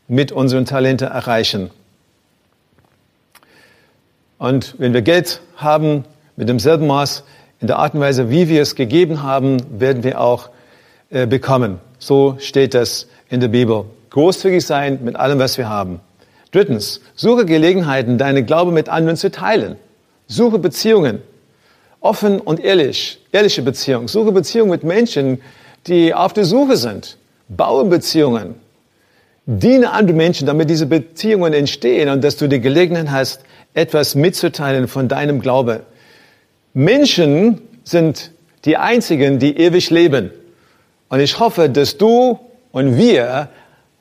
mit 0.06 0.30
unseren 0.30 0.66
Talenten 0.66 1.08
erreichen. 1.08 1.70
Und 4.38 4.76
wenn 4.78 4.94
wir 4.94 5.02
Geld 5.02 5.40
haben, 5.56 6.04
mit 6.40 6.48
demselben 6.48 6.86
Maß, 6.86 7.24
in 7.60 7.66
der 7.66 7.78
Art 7.78 7.94
und 7.94 8.00
Weise, 8.00 8.30
wie 8.30 8.48
wir 8.48 8.62
es 8.62 8.74
gegeben 8.74 9.22
haben, 9.22 9.58
werden 9.78 10.02
wir 10.02 10.20
auch 10.20 10.50
äh, 11.10 11.26
bekommen. 11.26 11.78
So 11.98 12.36
steht 12.38 12.74
das 12.74 13.06
in 13.28 13.40
der 13.40 13.48
Bibel. 13.48 13.84
Großzügig 14.10 14.64
sein 14.64 15.00
mit 15.04 15.16
allem, 15.16 15.38
was 15.38 15.58
wir 15.58 15.68
haben. 15.68 16.00
Drittens, 16.52 17.00
suche 17.14 17.44
Gelegenheiten, 17.44 18.18
deine 18.18 18.44
Glaube 18.44 18.72
mit 18.72 18.88
anderen 18.88 19.16
zu 19.16 19.30
teilen. 19.30 19.76
Suche 20.26 20.58
Beziehungen. 20.58 21.22
Offen 22.00 22.40
und 22.40 22.60
ehrlich. 22.60 23.20
Ehrliche 23.30 23.62
Beziehungen. 23.62 24.08
Suche 24.08 24.32
Beziehungen 24.32 24.70
mit 24.70 24.82
Menschen, 24.82 25.40
die 25.86 26.14
auf 26.14 26.32
der 26.32 26.44
Suche 26.44 26.76
sind. 26.76 27.18
Baue 27.48 27.84
Beziehungen. 27.84 28.54
Diene 29.46 29.92
anderen 29.92 30.16
Menschen, 30.16 30.46
damit 30.46 30.70
diese 30.70 30.86
Beziehungen 30.86 31.52
entstehen 31.52 32.08
und 32.08 32.22
dass 32.24 32.36
du 32.36 32.48
die 32.48 32.60
Gelegenheit 32.60 33.10
hast, 33.10 33.40
etwas 33.74 34.14
mitzuteilen 34.14 34.88
von 34.88 35.08
deinem 35.08 35.40
Glaube. 35.40 35.82
Menschen 36.72 37.60
sind 37.84 38.30
die 38.64 38.76
einzigen, 38.76 39.38
die 39.38 39.56
ewig 39.56 39.90
leben. 39.90 40.30
Und 41.08 41.20
ich 41.20 41.38
hoffe, 41.40 41.68
dass 41.68 41.98
du 41.98 42.38
und 42.72 42.96
wir 42.96 43.48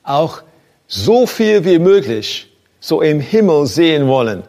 auch 0.03 0.41
so 0.87 1.25
viel 1.25 1.65
wie 1.65 1.79
möglich 1.79 2.51
so 2.79 3.01
im 3.01 3.19
Himmel 3.19 3.65
sehen 3.65 4.07
wollen. 4.07 4.43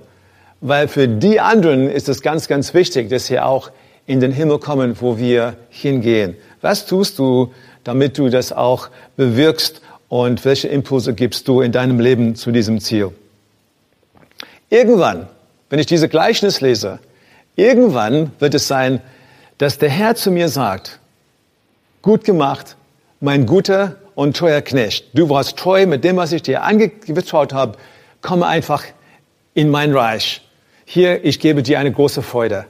Weil 0.61 0.89
für 0.89 1.09
die 1.09 1.41
anderen 1.41 1.89
ist 1.89 2.09
es 2.09 2.21
ganz, 2.23 2.49
ganz 2.49 2.75
wichtig, 2.75 3.09
dass 3.09 3.27
sie 3.27 3.41
auch 3.41 3.71
in 4.07 4.21
den 4.21 4.33
Himmel 4.33 4.59
kommen, 4.59 4.97
wo 5.01 5.19
wir 5.19 5.57
hingehen. 5.71 6.37
Was 6.61 6.87
tust 6.87 7.19
du, 7.19 7.53
damit 7.85 8.19
du 8.19 8.29
das 8.29 8.53
auch 8.53 8.89
bewirkst 9.17 9.81
und 10.09 10.45
welche 10.45 10.69
Impulse 10.69 11.15
gibst 11.15 11.49
du 11.49 11.61
in 11.61 11.73
deinem 11.73 12.01
Leben 12.01 12.35
zu 12.35 12.51
diesem 12.51 12.81
Ziel? 12.81 13.13
Irgendwann, 14.69 15.29
wenn 15.71 15.79
ich 15.79 15.87
diese 15.87 16.09
Gleichnis 16.09 16.61
lese, 16.61 16.99
irgendwann 17.61 18.33
wird 18.39 18.55
es 18.55 18.67
sein, 18.67 19.01
dass 19.59 19.79
der 19.79 19.91
Herr 19.91 20.15
zu 20.15 20.31
mir 20.31 20.49
sagt, 20.49 20.99
gut 22.03 22.25
gemacht, 22.25 22.77
mein 23.21 23.47
guter 23.47 23.97
und 24.15 24.37
treuer 24.37 24.63
Knecht. 24.63 25.07
Du 25.13 25.29
warst 25.29 25.57
treu 25.57 25.87
mit 25.87 26.03
dem, 26.03 26.17
was 26.17 26.33
ich 26.33 26.43
dir 26.43 26.63
angetraut 26.63 27.53
habe. 27.53 27.79
Komme 28.23 28.47
einfach 28.47 28.85
in 29.55 29.71
mein 29.71 29.95
Reich. 29.95 30.43
Hier, 30.85 31.25
ich 31.25 31.39
gebe 31.39 31.63
dir 31.63 31.79
eine 31.79 31.93
große 31.93 32.23
Freude. 32.23 32.65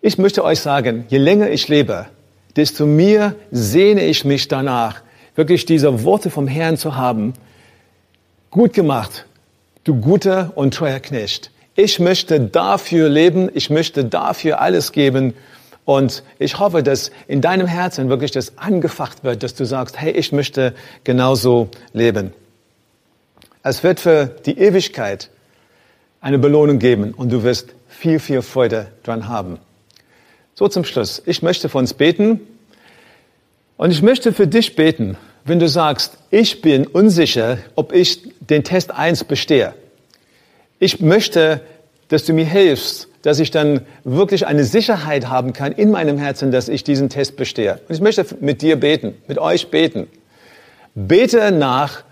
Ich 0.00 0.18
möchte 0.18 0.44
euch 0.44 0.60
sagen, 0.60 1.06
je 1.08 1.18
länger 1.18 1.48
ich 1.50 1.68
lebe, 1.68 2.06
desto 2.56 2.86
mehr 2.86 3.36
sehne 3.52 4.04
ich 4.04 4.24
mich 4.24 4.48
danach, 4.48 5.02
wirklich 5.36 5.64
diese 5.64 6.02
Worte 6.04 6.28
vom 6.30 6.48
Herrn 6.48 6.76
zu 6.76 6.96
haben. 6.96 7.34
Gut 8.50 8.72
gemacht, 8.72 9.26
du 9.84 10.00
guter 10.00 10.52
und 10.56 10.74
treuer 10.74 10.98
Knecht. 10.98 11.52
Ich 11.74 11.98
möchte 11.98 12.40
dafür 12.40 13.08
leben, 13.08 13.50
ich 13.54 13.70
möchte 13.70 14.04
dafür 14.04 14.60
alles 14.60 14.92
geben. 14.92 15.34
Und 15.84 16.22
ich 16.38 16.58
hoffe, 16.58 16.82
dass 16.82 17.10
in 17.26 17.40
deinem 17.40 17.66
Herzen 17.66 18.08
wirklich 18.08 18.30
das 18.30 18.58
angefacht 18.58 19.24
wird, 19.24 19.42
dass 19.42 19.54
du 19.54 19.64
sagst, 19.64 20.00
hey, 20.00 20.12
ich 20.12 20.32
möchte 20.32 20.74
genauso 21.02 21.68
leben. 21.92 22.32
Es 23.62 23.82
wird 23.82 24.00
für 24.00 24.26
die 24.26 24.58
Ewigkeit 24.58 25.30
eine 26.20 26.38
Belohnung 26.38 26.78
geben 26.78 27.14
und 27.14 27.32
du 27.32 27.42
wirst 27.42 27.74
viel, 27.88 28.18
viel 28.18 28.42
Freude 28.42 28.88
dran 29.02 29.28
haben. 29.28 29.58
So 30.54 30.68
zum 30.68 30.84
Schluss. 30.84 31.22
Ich 31.26 31.42
möchte 31.42 31.68
für 31.68 31.78
uns 31.78 31.94
beten 31.94 32.40
und 33.76 33.90
ich 33.90 34.02
möchte 34.02 34.32
für 34.32 34.46
dich 34.46 34.76
beten 34.76 35.16
wenn 35.44 35.58
du 35.58 35.68
sagst, 35.68 36.18
ich 36.30 36.62
bin 36.62 36.86
unsicher, 36.86 37.58
ob 37.74 37.92
ich 37.92 38.22
den 38.40 38.64
Test 38.64 38.92
1 38.92 39.24
bestehe. 39.24 39.74
Ich 40.82 40.98
möchte, 40.98 41.60
dass 42.08 42.24
du 42.24 42.32
mir 42.32 42.44
hilfst, 42.44 43.06
dass 43.22 43.38
ich 43.38 43.52
dann 43.52 43.82
wirklich 44.02 44.48
eine 44.48 44.64
Sicherheit 44.64 45.28
haben 45.28 45.52
kann 45.52 45.70
in 45.70 45.92
meinem 45.92 46.18
Herzen, 46.18 46.50
dass 46.50 46.68
ich 46.68 46.82
diesen 46.82 47.08
Test 47.08 47.36
bestehe. 47.36 47.78
Und 47.88 47.94
ich 47.94 48.00
möchte 48.00 48.26
mit 48.40 48.62
dir 48.62 48.74
beten, 48.74 49.14
mit 49.28 49.38
euch 49.38 49.70
beten. 49.70 50.08
Bete 50.96 51.52
nach 51.52 52.02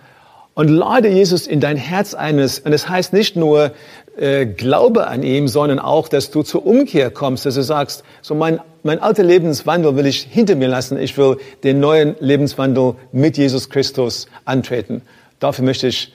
und 0.54 0.68
lade 0.68 1.08
Jesus 1.08 1.48
in 1.48 1.58
dein 1.58 1.76
Herz 1.76 2.14
eines. 2.14 2.60
Und 2.60 2.72
es 2.72 2.82
das 2.82 2.90
heißt 2.90 3.12
nicht 3.12 3.34
nur, 3.34 3.72
äh, 4.16 4.46
Glaube 4.46 5.08
an 5.08 5.24
ihm, 5.24 5.48
sondern 5.48 5.80
auch, 5.80 6.06
dass 6.06 6.30
du 6.30 6.44
zur 6.44 6.64
Umkehr 6.64 7.10
kommst, 7.10 7.46
dass 7.46 7.56
du 7.56 7.64
sagst, 7.64 8.04
so 8.22 8.36
mein, 8.36 8.60
mein 8.84 9.00
alter 9.00 9.24
Lebenswandel 9.24 9.96
will 9.96 10.06
ich 10.06 10.28
hinter 10.30 10.54
mir 10.54 10.68
lassen, 10.68 10.96
ich 10.96 11.18
will 11.18 11.38
den 11.64 11.80
neuen 11.80 12.14
Lebenswandel 12.20 12.94
mit 13.10 13.36
Jesus 13.36 13.68
Christus 13.68 14.28
antreten. 14.44 15.02
Dafür 15.40 15.64
möchte 15.64 15.88
ich 15.88 16.14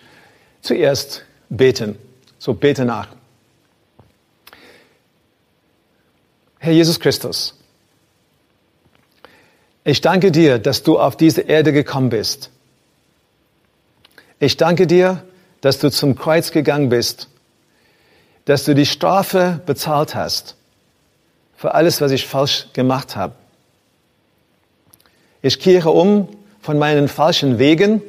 zuerst 0.62 1.26
beten. 1.50 1.98
So 2.46 2.54
bete 2.54 2.86
nach. 2.86 3.08
Herr 6.60 6.74
Jesus 6.74 7.00
Christus, 7.00 7.56
ich 9.84 10.00
danke 10.00 10.32
dir, 10.32 10.60
dass 10.60 10.84
du 10.84 11.00
auf 11.00 11.18
diese 11.18 11.42
Erde 11.42 11.74
gekommen 11.74 12.10
bist. 12.10 12.52
Ich 14.38 14.58
danke 14.58 14.86
dir, 14.86 15.24
dass 15.62 15.80
du 15.80 15.90
zum 15.90 16.16
Kreuz 16.16 16.52
gegangen 16.52 16.90
bist 16.90 17.30
dass 18.46 18.64
du 18.64 18.76
die 18.76 18.86
Strafe 18.86 19.60
bezahlt 19.66 20.14
hast 20.14 20.56
für 21.58 21.74
alles, 21.74 22.00
was 22.00 22.12
ich 22.12 22.28
falsch 22.28 22.68
gemacht 22.74 23.16
habe. 23.16 23.34
Ich 25.42 25.60
kehre 25.60 25.90
um 25.90 26.30
von 26.62 26.78
meinen 26.78 27.08
falschen 27.08 27.58
Wegen 27.58 28.04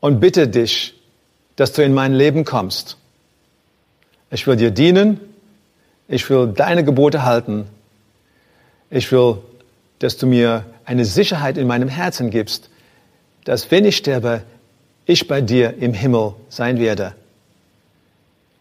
und 0.00 0.18
bitte 0.18 0.48
dich, 0.48 0.99
dass 1.60 1.74
du 1.74 1.84
in 1.84 1.92
mein 1.92 2.14
Leben 2.14 2.46
kommst. 2.46 2.96
Ich 4.30 4.46
will 4.46 4.56
dir 4.56 4.70
dienen. 4.70 5.20
Ich 6.08 6.30
will 6.30 6.46
deine 6.46 6.84
Gebote 6.84 7.26
halten. 7.26 7.66
Ich 8.88 9.12
will, 9.12 9.42
dass 9.98 10.16
du 10.16 10.26
mir 10.26 10.64
eine 10.86 11.04
Sicherheit 11.04 11.58
in 11.58 11.66
meinem 11.66 11.90
Herzen 11.90 12.30
gibst, 12.30 12.70
dass 13.44 13.70
wenn 13.70 13.84
ich 13.84 13.98
sterbe, 13.98 14.42
ich 15.04 15.28
bei 15.28 15.42
dir 15.42 15.76
im 15.76 15.92
Himmel 15.92 16.32
sein 16.48 16.78
werde. 16.78 17.14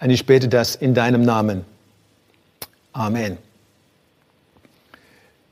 Und 0.01 0.09
ich 0.09 0.25
bete 0.25 0.49
das 0.49 0.75
in 0.75 0.93
deinem 0.93 1.21
Namen. 1.21 1.63
Amen. 2.91 3.38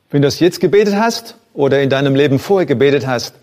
Wenn 0.09 0.21
du 0.21 0.27
das 0.27 0.41
jetzt 0.41 0.59
gebetet 0.59 0.95
hast 0.95 1.37
oder 1.53 1.81
in 1.81 1.89
deinem 1.89 2.13
Leben 2.13 2.39
vorher 2.39 2.65
gebetet 2.65 3.07
hast, 3.07 3.35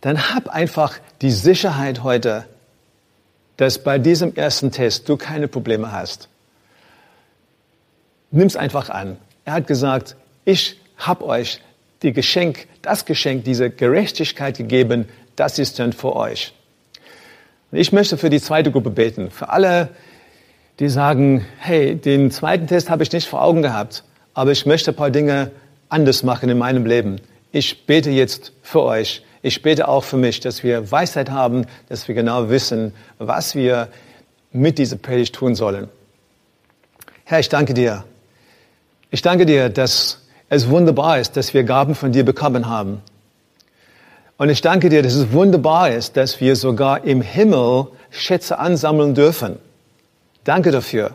dann 0.00 0.34
hab 0.34 0.48
einfach 0.48 0.98
die 1.22 1.30
Sicherheit 1.30 2.02
heute, 2.02 2.44
dass 3.56 3.78
bei 3.78 3.98
diesem 3.98 4.34
ersten 4.34 4.70
Test 4.70 5.08
du 5.08 5.16
keine 5.16 5.48
Probleme 5.48 5.92
hast. 5.92 6.28
Nimm's 8.30 8.56
einfach 8.56 8.90
an. 8.90 9.16
Er 9.44 9.54
hat 9.54 9.66
gesagt, 9.66 10.16
ich 10.44 10.78
habe 10.96 11.24
euch 11.24 11.60
die 12.02 12.12
Geschenk, 12.12 12.66
das 12.82 13.04
Geschenk, 13.04 13.44
diese 13.44 13.70
Gerechtigkeit 13.70 14.58
gegeben, 14.58 15.08
das 15.36 15.58
ist 15.58 15.78
dann 15.78 15.92
für 15.92 16.14
euch. 16.14 16.52
Und 17.70 17.78
ich 17.78 17.92
möchte 17.92 18.16
für 18.16 18.30
die 18.30 18.40
zweite 18.40 18.70
Gruppe 18.70 18.90
beten, 18.90 19.30
für 19.30 19.48
alle, 19.48 19.90
die 20.78 20.88
sagen, 20.88 21.46
hey, 21.58 21.96
den 21.96 22.30
zweiten 22.30 22.66
Test 22.66 22.90
habe 22.90 23.02
ich 23.02 23.12
nicht 23.12 23.26
vor 23.26 23.42
Augen 23.42 23.62
gehabt, 23.62 24.04
aber 24.34 24.52
ich 24.52 24.66
möchte 24.66 24.92
ein 24.92 24.96
paar 24.96 25.10
Dinge 25.10 25.50
anders 25.88 26.22
machen 26.22 26.48
in 26.48 26.58
meinem 26.58 26.84
Leben. 26.84 27.20
Ich 27.52 27.86
bete 27.86 28.10
jetzt 28.10 28.52
für 28.62 28.82
euch. 28.82 29.22
Ich 29.46 29.62
bete 29.62 29.86
auch 29.86 30.02
für 30.02 30.16
mich, 30.16 30.40
dass 30.40 30.64
wir 30.64 30.90
Weisheit 30.90 31.30
haben, 31.30 31.66
dass 31.88 32.08
wir 32.08 32.16
genau 32.16 32.50
wissen, 32.50 32.92
was 33.18 33.54
wir 33.54 33.86
mit 34.50 34.76
dieser 34.76 34.96
Predigt 34.96 35.36
tun 35.36 35.54
sollen. 35.54 35.88
Herr, 37.22 37.38
ich 37.38 37.48
danke 37.48 37.72
dir. 37.72 38.02
Ich 39.12 39.22
danke 39.22 39.46
dir, 39.46 39.68
dass 39.68 40.26
es 40.48 40.68
wunderbar 40.68 41.20
ist, 41.20 41.36
dass 41.36 41.54
wir 41.54 41.62
Gaben 41.62 41.94
von 41.94 42.10
dir 42.10 42.24
bekommen 42.24 42.68
haben. 42.68 43.02
Und 44.36 44.48
ich 44.48 44.62
danke 44.62 44.88
dir, 44.88 45.04
dass 45.04 45.14
es 45.14 45.30
wunderbar 45.30 45.92
ist, 45.92 46.16
dass 46.16 46.40
wir 46.40 46.56
sogar 46.56 47.04
im 47.04 47.22
Himmel 47.22 47.86
Schätze 48.10 48.58
ansammeln 48.58 49.14
dürfen. 49.14 49.60
Danke 50.42 50.72
dafür. 50.72 51.12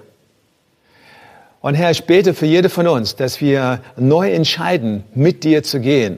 Und 1.59 1.75
Herr, 1.75 1.91
ich 1.91 2.05
bete 2.05 2.33
für 2.33 2.45
jede 2.45 2.69
von 2.69 2.87
uns, 2.87 3.17
dass 3.17 3.41
wir 3.41 3.81
neu 3.97 4.31
entscheiden, 4.31 5.03
mit 5.13 5.43
dir 5.43 5.63
zu 5.63 5.81
gehen. 5.81 6.17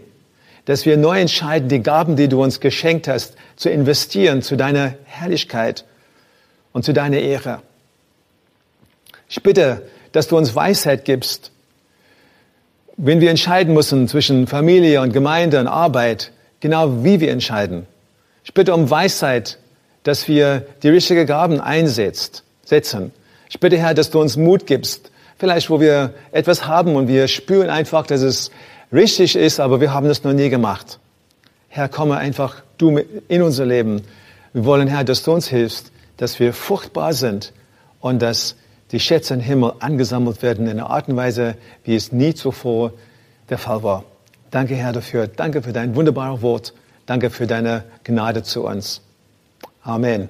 Dass 0.66 0.86
wir 0.86 0.98
neu 0.98 1.20
entscheiden, 1.20 1.68
die 1.68 1.82
Gaben, 1.82 2.16
die 2.16 2.28
du 2.28 2.42
uns 2.42 2.60
geschenkt 2.60 3.08
hast, 3.08 3.36
zu 3.56 3.70
investieren 3.70 4.42
zu 4.42 4.56
deiner 4.56 4.96
Herrlichkeit 5.04 5.86
und 6.72 6.86
zu 6.86 6.94
deiner 6.94 7.18
Ehre. 7.18 7.62
Ich 9.30 9.42
bitte, 9.44 9.84
dass 10.12 10.28
du 10.28 10.38
uns 10.38 10.56
Weisheit 10.56 11.06
gibst, 11.06 11.52
wenn 12.98 13.22
wir 13.22 13.30
entscheiden 13.30 13.74
müssen 13.74 14.08
zwischen 14.08 14.48
Familie 14.48 15.02
und 15.02 15.14
Gemeinde 15.14 15.60
und 15.60 15.68
Arbeit, 15.68 16.32
genau 16.60 17.04
wie 17.04 17.20
wir 17.20 17.32
entscheiden. 17.32 17.88
Ich 18.44 18.54
bitte 18.54 18.74
um 18.74 18.90
Weisheit, 18.90 19.58
dass 20.04 20.28
wir 20.28 20.66
die 20.84 20.90
richtigen 20.90 21.26
Gaben 21.26 21.60
einsetzt, 21.60 22.44
setzen. 22.64 23.12
Ich 23.50 23.60
bitte, 23.60 23.78
Herr, 23.78 23.94
dass 23.94 24.12
du 24.12 24.20
uns 24.20 24.38
Mut 24.38 24.68
gibst, 24.68 25.12
vielleicht 25.38 25.70
wo 25.70 25.80
wir 25.80 26.14
etwas 26.32 26.68
haben 26.68 26.96
und 26.96 27.08
wir 27.08 27.28
spüren 27.28 27.70
einfach, 27.70 28.06
dass 28.06 28.22
es 28.22 28.52
richtig 28.94 29.36
ist, 29.36 29.60
aber 29.60 29.82
wir 29.82 29.94
haben 29.94 30.06
es 30.08 30.24
noch 30.24 30.34
nie 30.34 30.50
gemacht. 30.50 31.00
Herr, 31.68 31.90
komme 31.90 32.18
einfach 32.18 32.62
du 32.78 33.00
in 33.28 33.42
unser 33.42 33.66
Leben. 33.66 34.04
Wir 34.54 34.66
wollen, 34.66 34.88
Herr, 34.88 35.04
dass 35.04 35.24
du 35.24 35.32
uns 35.34 35.48
hilfst, 35.48 35.92
dass 36.18 36.40
wir 36.40 36.54
fruchtbar 36.54 37.14
sind 37.14 37.52
und 38.00 38.22
dass 38.22 38.56
die 38.92 39.00
Schätze 39.00 39.34
im 39.34 39.40
Himmel 39.40 39.74
angesammelt 39.80 40.44
werden 40.44 40.68
in 40.68 40.80
einer 40.80 40.90
Art 40.90 41.10
und 41.10 41.16
Weise, 41.16 41.56
wie 41.84 41.96
es 41.96 42.12
nie 42.12 42.36
zuvor 42.36 42.94
der 43.50 43.58
Fall 43.58 43.82
war. 43.82 44.04
Danke, 44.52 44.76
Herr, 44.76 44.94
dafür. 44.94 45.28
Danke 45.28 45.64
für 45.64 45.74
dein 45.74 45.96
wunderbares 45.96 46.44
Wort. 46.44 46.74
Danke 47.08 47.32
für 47.32 47.48
deine 47.48 47.84
Gnade 48.04 48.44
zu 48.44 48.64
uns. 48.64 49.02
Amen. 49.82 50.30